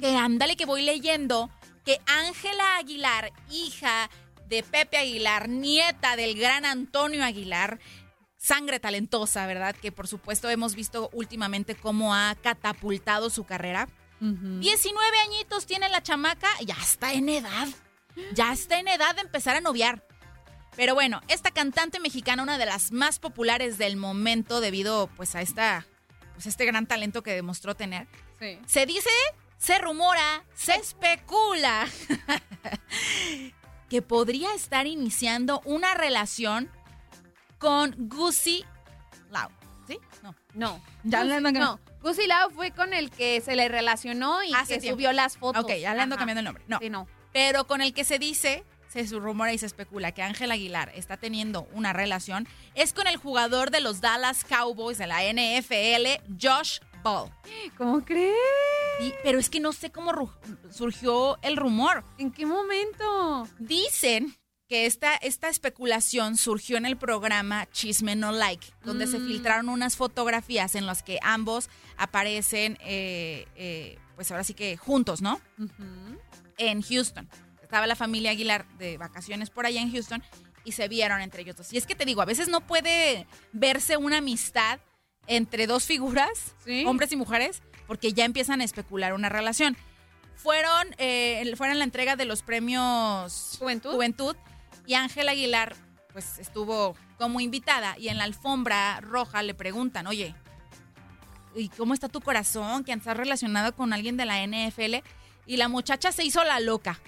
Que 0.01 0.15
ándale 0.15 0.55
que 0.55 0.65
voy 0.65 0.83
leyendo 0.83 1.49
que 1.85 1.99
Ángela 2.05 2.77
Aguilar, 2.77 3.31
hija 3.49 4.09
de 4.47 4.63
Pepe 4.63 4.97
Aguilar, 4.97 5.49
nieta 5.49 6.15
del 6.15 6.37
gran 6.37 6.65
Antonio 6.65 7.23
Aguilar, 7.23 7.79
sangre 8.37 8.79
talentosa, 8.79 9.45
¿verdad? 9.47 9.75
Que 9.75 9.91
por 9.91 10.07
supuesto 10.07 10.49
hemos 10.49 10.75
visto 10.75 11.09
últimamente 11.13 11.75
cómo 11.75 12.13
ha 12.13 12.35
catapultado 12.35 13.29
su 13.29 13.45
carrera. 13.45 13.87
19 14.19 15.19
añitos 15.27 15.65
tiene 15.65 15.89
la 15.89 16.01
chamaca, 16.01 16.49
ya 16.65 16.75
está 16.81 17.13
en 17.13 17.29
edad. 17.29 17.67
Ya 18.33 18.51
está 18.51 18.79
en 18.79 18.87
edad 18.87 19.15
de 19.15 19.21
empezar 19.21 19.55
a 19.55 19.61
noviar. 19.61 20.03
Pero 20.77 20.93
bueno, 20.93 21.21
esta 21.27 21.51
cantante 21.51 21.99
mexicana, 21.99 22.43
una 22.43 22.57
de 22.57 22.65
las 22.65 22.91
más 22.93 23.19
populares 23.19 23.77
del 23.77 23.97
momento 23.97 24.61
debido 24.61 25.07
pues 25.17 25.35
a 25.35 25.41
esta 25.41 25.85
pues 26.35 26.45
este 26.45 26.65
gran 26.65 26.85
talento 26.87 27.21
que 27.23 27.33
demostró 27.33 27.75
tener. 27.75 28.07
Sí. 28.39 28.59
Se 28.67 28.85
dice, 28.85 29.09
se 29.57 29.79
rumora, 29.79 30.43
se 30.55 30.75
especula 30.75 31.87
que 33.89 34.01
podría 34.01 34.53
estar 34.53 34.85
iniciando 34.85 35.61
una 35.65 35.93
relación 35.95 36.69
con 37.57 37.95
Gucci 37.97 38.63
Lau. 39.31 39.49
¿Sí? 39.87 39.97
No. 40.21 40.35
No. 40.53 40.83
Ya 41.03 41.23
le 41.23 41.35
ando- 41.37 41.51
no. 41.59 41.79
Gucci 42.01 42.27
Lau 42.27 42.51
fue 42.51 42.71
con 42.71 42.93
el 42.93 43.09
que 43.09 43.41
se 43.41 43.55
le 43.55 43.67
relacionó 43.69 44.43
y 44.43 44.53
Hace 44.53 44.75
que 44.75 44.79
tiempo. 44.81 44.97
subió 44.97 45.13
las 45.13 45.37
fotos. 45.37 45.63
Ok, 45.63 45.71
ya 45.79 45.95
le 45.95 46.01
ando 46.01 46.15
Ajá. 46.15 46.19
cambiando 46.19 46.39
el 46.41 46.45
nombre. 46.45 46.63
No. 46.67 46.79
Sí, 46.79 46.89
no. 46.89 47.07
Pero 47.33 47.65
con 47.65 47.81
el 47.81 47.93
que 47.93 48.03
se 48.03 48.19
dice, 48.19 48.63
se 49.03 49.07
su- 49.09 49.19
rumora 49.19 49.53
y 49.53 49.57
se 49.57 49.65
especula 49.65 50.11
que 50.11 50.21
Ángel 50.23 50.51
Aguilar 50.51 50.91
está 50.95 51.17
teniendo 51.17 51.67
una 51.73 51.93
relación, 51.93 52.47
es 52.75 52.93
con 52.93 53.07
el 53.07 53.17
jugador 53.17 53.71
de 53.71 53.81
los 53.81 54.01
Dallas 54.01 54.43
Cowboys 54.43 54.97
de 54.97 55.07
la 55.07 55.23
NFL, 55.23 56.21
Josh 56.41 56.79
Ball. 57.03 57.31
¿Cómo 57.77 58.03
crees? 58.03 58.35
Y- 59.01 59.13
pero 59.23 59.39
es 59.39 59.49
que 59.49 59.59
no 59.59 59.73
sé 59.73 59.91
cómo 59.91 60.11
surgió 60.71 61.37
el 61.41 61.55
rumor. 61.57 62.03
¿En 62.17 62.31
qué 62.31 62.45
momento? 62.45 63.47
Dicen 63.59 64.35
que 64.67 64.85
esta, 64.85 65.15
esta 65.15 65.47
especulación 65.47 66.35
surgió 66.35 66.75
en 66.77 66.85
el 66.85 66.97
programa 66.97 67.67
Chisme 67.71 68.15
No 68.17 68.31
Like, 68.33 68.67
donde 68.83 69.07
se 69.07 69.19
Mm. 69.19 69.27
filtraron 69.27 69.69
unas 69.69 69.95
fotografías 69.95 70.75
en 70.75 70.85
las 70.85 71.03
que 71.03 71.19
ambos 71.21 71.69
aparecen, 71.95 72.77
eh, 72.81 73.47
eh, 73.55 73.97
pues 74.15 74.29
ahora 74.31 74.43
sí 74.43 74.53
que 74.53 74.75
juntos, 74.75 75.21
¿no? 75.21 75.39
En 76.57 76.81
Houston. 76.81 77.29
Estaba 77.67 77.85
la 77.85 77.97
familia 77.97 78.31
Aguilar 78.31 78.65
de 78.77 78.97
vacaciones 78.97 79.49
por 79.49 79.65
allá 79.65 79.81
en 79.81 79.91
Houston 79.91 80.23
y 80.63 80.71
se 80.71 80.87
vieron 80.87 81.19
entre 81.19 81.41
ellos 81.41 81.57
dos. 81.57 81.73
Y 81.73 81.77
es 81.77 81.85
que 81.85 81.95
te 81.95 82.05
digo, 82.05 82.21
a 82.21 82.25
veces 82.25 82.47
no 82.47 82.61
puede 82.61 83.27
verse 83.51 83.97
una 83.97 84.19
amistad 84.19 84.79
entre 85.27 85.67
dos 85.67 85.83
figuras, 85.85 86.55
Sí. 86.63 86.85
hombres 86.85 87.11
y 87.11 87.17
mujeres, 87.17 87.61
porque 87.85 88.13
ya 88.13 88.23
empiezan 88.23 88.61
a 88.61 88.63
especular 88.63 89.11
una 89.13 89.27
relación. 89.27 89.75
Fueron, 90.37 90.95
eh, 90.97 91.53
fueron 91.57 91.77
la 91.77 91.83
entrega 91.83 92.15
de 92.15 92.23
los 92.23 92.41
premios 92.41 93.57
Juventud. 93.59 93.91
Juventud 93.91 94.37
y 94.85 94.93
Ángela 94.93 95.31
Aguilar 95.33 95.75
pues 96.13 96.39
estuvo 96.39 96.95
como 97.17 97.41
invitada 97.41 97.97
y 97.99 98.07
en 98.07 98.17
la 98.17 98.23
alfombra 98.23 99.01
roja 99.01 99.43
le 99.43 99.53
preguntan, 99.53 100.07
oye, 100.07 100.33
¿y 101.53 101.67
cómo 101.67 101.93
está 101.93 102.07
tu 102.07 102.21
corazón? 102.21 102.85
Que 102.85 102.93
estás 102.93 103.17
relacionado 103.17 103.75
con 103.75 103.91
alguien 103.91 104.15
de 104.15 104.23
la 104.23 104.41
NFL 104.41 105.03
y 105.47 105.57
la 105.57 105.69
muchacha 105.69 106.11
se 106.11 106.23
hizo 106.23 106.43
la 106.43 106.59
loca. 106.59 106.99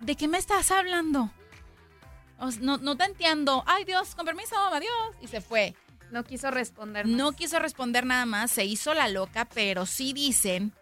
¿De 0.00 0.16
qué 0.16 0.28
me 0.28 0.38
estás 0.38 0.70
hablando? 0.70 1.30
No, 2.60 2.76
no 2.78 2.96
te 2.96 3.04
entiendo. 3.04 3.64
Ay 3.66 3.84
Dios, 3.84 4.14
con 4.14 4.26
permiso, 4.26 4.56
adiós. 4.58 5.16
Y 5.22 5.28
se 5.28 5.40
fue. 5.40 5.74
No 6.10 6.24
quiso 6.24 6.50
responder. 6.50 7.06
No 7.06 7.32
quiso 7.32 7.58
responder 7.58 8.04
nada 8.04 8.26
más, 8.26 8.50
se 8.50 8.64
hizo 8.64 8.92
la 8.92 9.08
loca, 9.08 9.46
pero 9.46 9.86
sí 9.86 10.12
dicen 10.12 10.72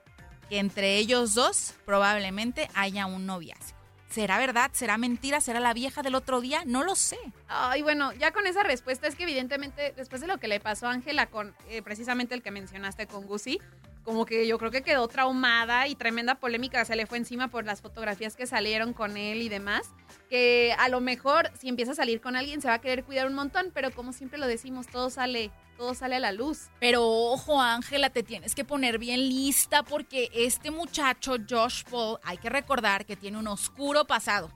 que 0.48 0.58
entre 0.58 0.96
ellos 0.96 1.34
dos 1.34 1.74
probablemente 1.84 2.68
haya 2.74 3.06
un 3.06 3.26
noviazgo. 3.26 3.78
¿Será 4.10 4.36
verdad? 4.36 4.70
¿Será 4.74 4.98
mentira? 4.98 5.40
¿Será 5.40 5.58
la 5.58 5.72
vieja 5.72 6.02
del 6.02 6.14
otro 6.14 6.42
día? 6.42 6.64
No 6.66 6.84
lo 6.84 6.96
sé. 6.96 7.16
Ay, 7.48 7.80
bueno, 7.80 8.12
ya 8.12 8.30
con 8.32 8.46
esa 8.46 8.62
respuesta 8.62 9.06
es 9.06 9.14
que 9.14 9.22
evidentemente 9.22 9.94
después 9.96 10.20
de 10.20 10.26
lo 10.26 10.36
que 10.36 10.48
le 10.48 10.60
pasó 10.60 10.86
a 10.86 10.90
Ángela 10.90 11.26
con 11.26 11.54
eh, 11.70 11.80
precisamente 11.80 12.34
el 12.34 12.42
que 12.42 12.50
mencionaste 12.50 13.06
con 13.06 13.26
Gucci, 13.26 13.58
como 14.04 14.26
que 14.26 14.46
yo 14.46 14.58
creo 14.58 14.70
que 14.70 14.82
quedó 14.82 15.06
traumada 15.08 15.86
y 15.88 15.94
tremenda 15.94 16.34
polémica 16.34 16.84
se 16.84 16.96
le 16.96 17.06
fue 17.06 17.18
encima 17.18 17.48
por 17.48 17.64
las 17.64 17.80
fotografías 17.80 18.36
que 18.36 18.46
salieron 18.46 18.92
con 18.92 19.16
él 19.16 19.42
y 19.42 19.48
demás, 19.48 19.82
que 20.28 20.74
a 20.78 20.88
lo 20.88 21.00
mejor 21.00 21.50
si 21.58 21.68
empieza 21.68 21.92
a 21.92 21.94
salir 21.94 22.20
con 22.20 22.36
alguien 22.36 22.60
se 22.60 22.68
va 22.68 22.74
a 22.74 22.80
querer 22.80 23.04
cuidar 23.04 23.26
un 23.26 23.34
montón, 23.34 23.70
pero 23.72 23.90
como 23.90 24.12
siempre 24.12 24.38
lo 24.38 24.46
decimos, 24.46 24.86
todo 24.86 25.10
sale, 25.10 25.50
todo 25.76 25.94
sale 25.94 26.16
a 26.16 26.20
la 26.20 26.32
luz. 26.32 26.68
Pero 26.80 27.06
ojo, 27.06 27.60
Ángela, 27.60 28.10
te 28.10 28.22
tienes 28.22 28.54
que 28.54 28.64
poner 28.64 28.98
bien 28.98 29.20
lista 29.20 29.82
porque 29.82 30.30
este 30.32 30.70
muchacho, 30.70 31.36
Josh 31.48 31.84
Paul, 31.90 32.18
hay 32.24 32.38
que 32.38 32.50
recordar 32.50 33.06
que 33.06 33.16
tiene 33.16 33.38
un 33.38 33.46
oscuro 33.48 34.04
pasado. 34.04 34.50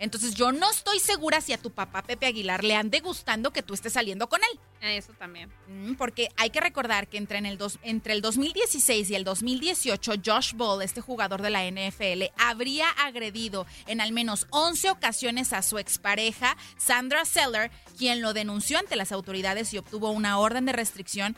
Entonces 0.00 0.34
yo 0.34 0.50
no 0.50 0.68
estoy 0.70 0.98
segura 0.98 1.40
si 1.40 1.52
a 1.52 1.58
tu 1.58 1.70
papá 1.70 2.02
Pepe 2.02 2.26
Aguilar 2.26 2.64
le 2.64 2.74
ande 2.74 2.98
gustando 3.00 3.52
que 3.52 3.62
tú 3.62 3.74
estés 3.74 3.92
saliendo 3.92 4.28
con 4.28 4.40
él. 4.50 4.58
Eso 4.96 5.12
también. 5.12 5.52
Mm, 5.68 5.94
Porque 5.94 6.28
hay 6.36 6.50
que 6.50 6.60
recordar 6.60 7.06
que 7.06 7.18
entre, 7.18 7.38
en 7.38 7.46
el 7.46 7.58
dos- 7.58 7.78
entre 7.82 8.14
el 8.14 8.22
2016 8.22 9.10
y 9.10 9.14
el 9.14 9.24
2018, 9.24 10.12
Josh 10.24 10.54
Ball, 10.54 10.82
este 10.82 11.00
jugador 11.00 11.42
de 11.42 11.50
la 11.50 11.64
NFL, 11.66 12.32
habría 12.38 12.88
agredido 12.88 13.66
en 13.86 14.00
al 14.00 14.12
menos 14.12 14.46
11 14.50 14.90
ocasiones 14.90 15.52
a 15.52 15.62
su 15.62 15.78
expareja, 15.78 16.56
Sandra 16.78 17.24
Seller, 17.26 17.70
quien 17.98 18.22
lo 18.22 18.32
denunció 18.32 18.78
ante 18.78 18.96
las 18.96 19.12
autoridades 19.12 19.72
y 19.74 19.78
obtuvo 19.78 20.10
una 20.10 20.38
orden 20.38 20.64
de 20.64 20.72
restricción 20.72 21.36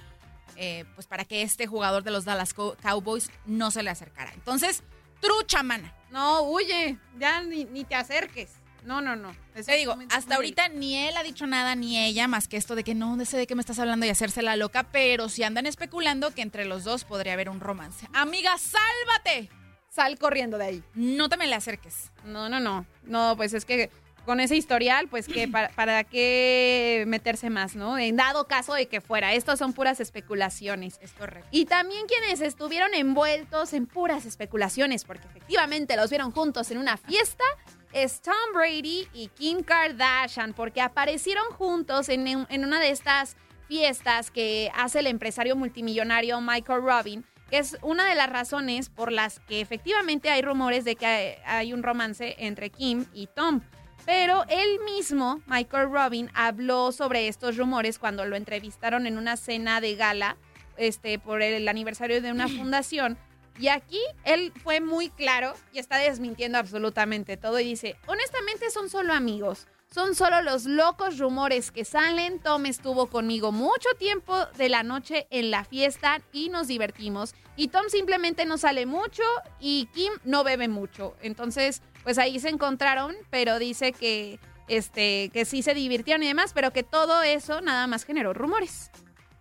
eh, 0.57 0.85
pues 0.95 1.07
para 1.07 1.25
que 1.25 1.41
este 1.43 1.67
jugador 1.67 2.03
de 2.05 2.11
los 2.11 2.27
Dallas 2.27 2.55
Cow- 2.55 2.77
Cowboys 2.83 3.31
no 3.47 3.71
se 3.71 3.83
le 3.83 3.89
acercara. 3.91 4.33
Entonces, 4.35 4.83
trucha, 5.23 5.63
mana. 5.63 5.95
No, 6.11 6.43
huye, 6.43 6.99
ya 7.19 7.41
ni, 7.43 7.65
ni 7.65 7.85
te 7.85 7.95
acerques. 7.95 8.51
No, 8.85 9.01
no, 9.01 9.15
no. 9.15 9.35
Te 9.55 9.77
digo, 9.77 9.97
hasta 10.11 10.35
ahorita 10.35 10.69
ni 10.69 10.97
él 10.97 11.17
ha 11.17 11.23
dicho 11.23 11.47
nada 11.47 11.75
ni 11.77 11.99
ella 11.99 12.27
más 12.27 12.49
que 12.49 12.57
esto 12.57 12.75
de 12.75 12.83
que 12.83 12.95
no, 12.95 13.17
de 13.17 13.25
sé 13.25 13.37
de 13.37 13.47
qué 13.47 13.55
me 13.55 13.61
estás 13.61 13.79
hablando 13.79 14.05
y 14.05 14.09
hacerse 14.09 14.43
la 14.43 14.57
loca, 14.57 14.83
pero 14.91 15.29
si 15.29 15.45
andan 15.45 15.67
especulando 15.67 16.35
que 16.35 16.43
entre 16.43 16.65
los 16.65 16.83
dos 16.83 17.05
podría 17.05 17.35
haber 17.35 17.49
un 17.49 17.61
romance. 17.61 18.09
Amiga, 18.13 18.57
sálvate. 18.59 19.51
Sal 19.89 20.19
corriendo 20.19 20.59
de 20.59 20.65
ahí. 20.65 20.85
No 20.95 21.29
te 21.29 21.37
me 21.37 21.47
le 21.47 21.55
acerques. 21.55 22.11
No, 22.25 22.49
no, 22.49 22.61
no. 22.61 22.87
No, 23.05 23.35
pues 23.37 23.53
es 23.53 23.65
que 23.65 23.91
con 24.25 24.41
ese 24.41 24.57
historial, 24.57 25.09
pues 25.09 25.27
que 25.27 25.49
para, 25.49 25.69
para 25.71 26.05
qué 26.05 27.05
meterse 27.07 27.51
más, 27.51 27.75
¿no? 27.77 27.99
En 27.99 28.17
dado 28.17 28.47
caso 28.47 28.75
de 28.75 28.87
que 28.87 29.01
fuera. 29.01 29.33
Estos 29.33 29.59
son 29.59 29.73
puras 29.73 30.01
especulaciones. 30.01 30.99
Es 31.03 31.13
correcto. 31.13 31.49
Y 31.51 31.67
también 31.67 32.07
quienes 32.07 32.41
estuvieron 32.41 32.95
envueltos 32.95 33.73
en 33.73 33.87
puras 33.87 34.27
especulaciones, 34.27 35.05
porque 35.05 35.27
efectivamente 35.27 35.97
los 35.97 36.11
vieron 36.11 36.31
juntos 36.31 36.71
en 36.71 36.79
una 36.79 36.97
fiesta, 36.97 37.45
es 37.93 38.23
Tom 38.23 38.35
Brady 38.55 39.09
y 39.13 39.29
Kim 39.29 39.63
Kardashian, 39.63 40.55
porque 40.55 40.81
aparecieron 40.81 41.45
juntos 41.53 42.09
en, 42.09 42.27
en 42.27 42.65
una 42.65 42.81
de 42.81 42.91
estas 42.91 43.37
fiestas 43.69 44.31
que 44.31 44.71
hace 44.75 45.01
el 45.01 45.07
empresario 45.07 45.57
multimillonario 45.57 46.41
Michael 46.41 46.83
Robin, 46.83 47.25
que 47.51 47.59
es 47.59 47.77
una 47.83 48.07
de 48.07 48.15
las 48.15 48.31
razones 48.31 48.89
por 48.89 49.13
las 49.13 49.41
que 49.41 49.61
efectivamente 49.61 50.31
hay 50.31 50.43
rumores 50.43 50.85
de 50.85 50.97
que 50.97 51.07
hay, 51.07 51.35
hay 51.45 51.73
un 51.73 51.83
romance 51.83 52.35
entre 52.39 52.71
Kim 52.71 53.05
y 53.13 53.27
Tom. 53.27 53.61
Pero 54.05 54.45
él 54.49 54.81
mismo, 54.85 55.41
Michael 55.47 55.91
Robin, 55.91 56.31
habló 56.35 56.93
sobre 56.93 57.29
estos 57.29 57.57
rumores 57.57 57.99
cuando 57.99 58.25
lo 58.25 58.37
entrevistaron 58.37 59.07
en 59.07 59.17
una 59.17 59.37
cena 59.37 59.81
de 59.81 59.95
gala 59.95 60.37
este, 60.77 61.19
por 61.19 61.43
el 61.43 61.69
aniversario 61.69 62.21
de 62.21 62.33
una 62.33 62.49
fundación. 62.49 63.17
Y 63.59 63.69
aquí 63.69 64.01
él 64.25 64.53
fue 64.63 64.81
muy 64.81 65.11
claro 65.11 65.55
y 65.73 65.79
está 65.79 65.99
desmintiendo 65.99 66.59
absolutamente 66.59 67.37
todo 67.37 67.61
y 67.61 67.65
dice, 67.65 67.97
honestamente 68.07 68.71
son 68.71 68.89
solo 68.89 69.13
amigos, 69.13 69.67
son 69.93 70.15
solo 70.15 70.41
los 70.41 70.65
locos 70.65 71.19
rumores 71.19 71.71
que 71.71 71.85
salen. 71.85 72.39
Tom 72.41 72.65
estuvo 72.65 73.09
conmigo 73.09 73.53
mucho 73.53 73.91
tiempo 73.99 74.35
de 74.57 74.71
la 74.71 74.83
noche 74.83 75.27
en 75.29 75.51
la 75.51 75.65
fiesta 75.65 76.23
y 76.33 76.49
nos 76.49 76.67
divertimos. 76.67 77.35
Y 77.57 77.69
Tom 77.69 77.85
simplemente 77.89 78.47
no 78.47 78.57
sale 78.57 78.87
mucho 78.87 79.23
y 79.61 79.91
Kim 79.93 80.13
no 80.25 80.45
bebe 80.45 80.69
mucho. 80.69 81.15
Entonces, 81.21 81.83
pues 82.03 82.19
ahí 82.19 82.39
se 82.41 82.49
encontraron, 82.49 83.15
pero 83.31 83.59
dice 83.59 83.93
que 83.93 84.39
este, 84.69 85.31
que 85.33 85.45
sí 85.45 85.63
se 85.63 85.75
divirtieron 85.75 86.23
y 86.23 86.27
demás, 86.29 86.53
pero 86.55 86.73
que 86.73 86.83
todo 86.83 87.23
eso 87.23 87.61
nada 87.61 87.87
más 87.87 88.05
generó 88.05 88.33
rumores. 88.33 88.91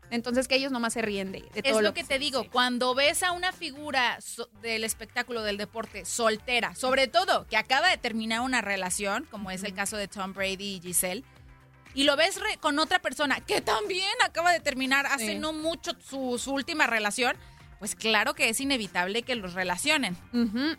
Entonces 0.10 0.50
que 0.50 0.56
ellos 0.56 0.74
nomás 0.74 0.92
se 0.92 1.02
ríen 1.02 1.32
de, 1.32 1.40
de 1.54 1.62
todo 1.62 1.72
Es 1.72 1.76
lo, 1.76 1.82
lo 1.82 1.94
que 1.94 2.04
te 2.04 2.20
digo, 2.20 2.46
cuando 2.52 2.94
ves 2.96 3.24
a 3.24 3.32
una 3.32 3.54
figura 3.54 4.20
so- 4.20 4.50
del 4.62 4.84
espectáculo 4.84 5.42
del 5.42 5.56
deporte 5.56 6.04
soltera, 6.04 6.76
sobre 6.76 7.08
todo 7.08 7.48
que 7.48 7.56
acaba 7.56 7.88
de 7.90 7.98
terminar 7.98 8.42
una 8.42 8.60
relación, 8.60 9.26
como 9.32 9.52
es 9.52 9.64
el 9.64 9.74
caso 9.74 9.96
de 9.96 10.10
Tom 10.10 10.34
Brady 10.34 10.76
y 10.76 10.82
Giselle, 10.82 11.24
y 11.94 12.04
lo 12.04 12.18
ves 12.18 12.42
re- 12.42 12.58
con 12.58 12.78
otra 12.80 13.00
persona 13.00 13.40
que 13.40 13.62
también 13.62 14.10
acaba 14.26 14.52
de 14.52 14.60
terminar 14.60 15.06
hace 15.06 15.28
Sí. 15.34 15.40
no 15.40 15.54
mucho 15.54 15.92
su, 16.06 16.38
su 16.38 16.52
última 16.54 16.88
relación, 16.88 17.38
pues 17.82 17.96
claro 17.96 18.36
que 18.36 18.48
es 18.48 18.62
inevitable 18.62 19.24
que 19.24 19.34
los 19.34 19.56
relacionen. 19.56 20.16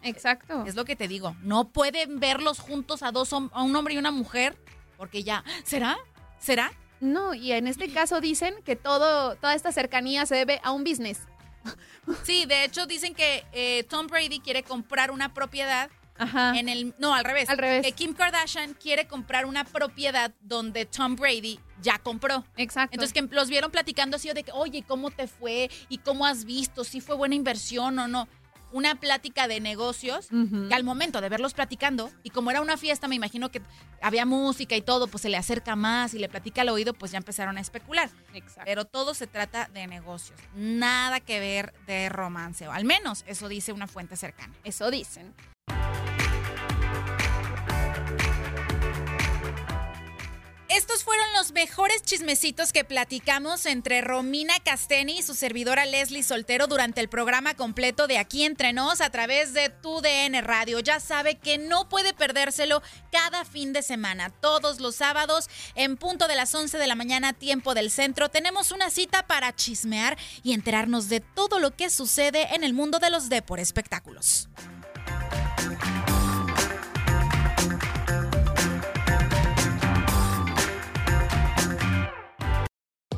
Exacto. 0.05 0.65
Es 0.69 0.77
lo 0.77 0.85
que 0.85 0.95
te 0.95 1.09
digo, 1.09 1.35
no 1.43 1.69
pueden 1.71 2.21
verlos 2.21 2.61
juntos 2.61 3.03
a 3.03 3.11
dos 3.11 3.33
a 3.33 3.39
un 3.39 3.75
hombre 3.75 3.95
y 3.95 3.99
una 3.99 4.13
mujer, 4.13 4.57
porque 4.97 5.25
ya, 5.25 5.43
¿será? 5.65 5.99
¿Será? 6.39 6.71
No, 7.01 7.35
y 7.35 7.51
en 7.51 7.67
este 7.67 7.93
caso 7.93 8.21
dicen 8.21 8.55
que 8.65 8.77
todo, 8.77 9.35
toda 9.35 9.55
esta 9.57 9.73
cercanía 9.73 10.27
se 10.27 10.37
debe 10.37 10.61
a 10.63 10.71
un 10.71 10.85
business. 10.85 11.23
Sí, 12.25 12.47
de 12.47 12.65
hecho 12.65 12.87
dicen 12.87 13.15
que 13.15 13.45
eh, 13.53 13.85
Tom 13.89 14.07
Brady 14.07 14.39
quiere 14.39 14.63
comprar 14.63 15.11
una 15.11 15.35
propiedad 15.35 15.91
Ajá. 16.19 16.57
en 16.57 16.69
el 16.69 16.95
no 16.99 17.15
al 17.15 17.25
revés, 17.25 17.49
Al 17.49 17.59
revés. 17.59 17.85
que 17.85 17.93
Kim 17.93 18.15
Kardashian 18.15 18.75
quiere 18.75 19.07
comprar 19.09 19.45
una 19.47 19.65
propiedad 19.65 20.33
donde 20.41 20.85
Tom 20.87 21.17
Brady 21.17 21.59
ya 21.83 21.99
compró. 21.99 22.45
Exacto. 22.57 22.95
Entonces 22.95 23.13
que 23.13 23.35
los 23.35 23.49
vieron 23.49 23.71
platicando 23.71 24.17
así 24.17 24.31
de 24.33 24.43
que, 24.43 24.53
oye, 24.53 24.85
¿cómo 24.87 25.11
te 25.11 25.27
fue? 25.27 25.71
¿Y 25.89 25.99
cómo 25.99 26.25
has 26.25 26.45
visto? 26.45 26.85
¿Si 26.85 27.01
fue 27.01 27.17
buena 27.17 27.35
inversión 27.35 27.99
o 27.99 28.09
no? 28.09 28.29
Una 28.71 28.95
plática 28.95 29.49
de 29.49 29.61
negocios 29.61 30.29
que 30.31 30.75
al 30.75 30.83
momento 30.83 31.21
de 31.21 31.29
verlos 31.29 31.53
platicando, 31.53 32.11
y 32.23 32.31
como 32.31 32.51
era 32.51 32.63
una 32.63 32.79
fiesta, 32.79 33.07
me 33.07 33.15
imagino 33.15 33.51
que 33.51 33.61
había 34.01 34.25
música 34.25 34.75
y 34.75 34.81
todo, 34.81 35.09
pues 35.09 35.21
se 35.21 35.29
le 35.29 35.37
acerca 35.37 35.77
más 35.77 36.15
y 36.15 36.19
le 36.19 36.31
platica 36.31 36.63
al 36.63 36.71
oído, 36.71 36.95
pues 36.95 37.13
ya 37.13 37.19
empezaron 37.19 37.59
a 37.59 37.61
especular. 37.61 38.09
Exacto. 38.33 38.63
Pero 38.65 38.87
todo 38.87 39.13
se 39.13 39.27
trata 39.27 39.69
de 39.75 39.87
negocios, 39.87 40.41
nada 40.55 41.21
que 41.21 41.39
ver 41.39 41.75
de 41.87 42.09
romance, 42.09 42.67
o 42.67 42.73
al 42.73 42.87
menos 42.87 43.25
eso 43.27 43.47
dice 43.47 43.75
una 43.75 43.89
fuente 43.89 44.17
cercana. 44.17 44.55
Eso 44.65 44.91
dicen. 44.91 45.35
Estos 50.83 51.05
fueron 51.05 51.33
los 51.35 51.53
mejores 51.53 52.03
chismecitos 52.03 52.73
que 52.73 52.83
platicamos 52.83 53.67
entre 53.67 54.01
Romina 54.01 54.55
Casteni 54.65 55.21
y 55.21 55.23
su 55.23 55.37
servidora 55.37 55.87
Leslie 55.87 56.25
Soltero 56.25 56.67
durante 56.67 57.01
el 57.01 57.09
programa 57.09 57.55
completo 57.55 58.09
de 58.09 58.19
Aquí 58.19 58.43
Entre 58.43 58.73
Nos 58.73 59.01
a 59.01 59.09
través 59.11 59.55
de 59.55 59.69
tu 59.69 60.01
DN 60.01 60.41
Radio. 60.41 60.81
Ya 60.81 60.99
sabe 60.99 61.37
que 61.37 61.57
no 61.57 61.89
puede 61.89 62.15
perdérselo 62.15 62.83
cada 63.13 63.45
fin 63.45 63.73
de 63.73 63.83
semana, 63.83 64.31
todos 64.31 64.81
los 64.81 64.97
sábados 64.97 65.49
en 65.77 65.97
punto 65.97 66.27
de 66.27 66.35
las 66.35 66.53
11 66.53 66.77
de 66.79 66.87
la 66.89 66.97
mañana, 66.97 67.33
tiempo 67.33 67.75
del 67.75 67.89
centro. 67.89 68.29
Tenemos 68.29 68.73
una 68.73 68.91
cita 68.91 69.25
para 69.25 69.55
chismear 69.55 70.19
y 70.43 70.53
enterarnos 70.53 71.09
de 71.09 71.21
todo 71.21 71.61
lo 71.61 71.77
que 71.77 71.91
sucede 71.91 72.57
en 72.57 72.65
el 72.65 72.75
mundo 72.75 72.99
de 72.99 73.11
los 73.11 73.29
Depor 73.29 73.61
espectáculos. 73.61 74.49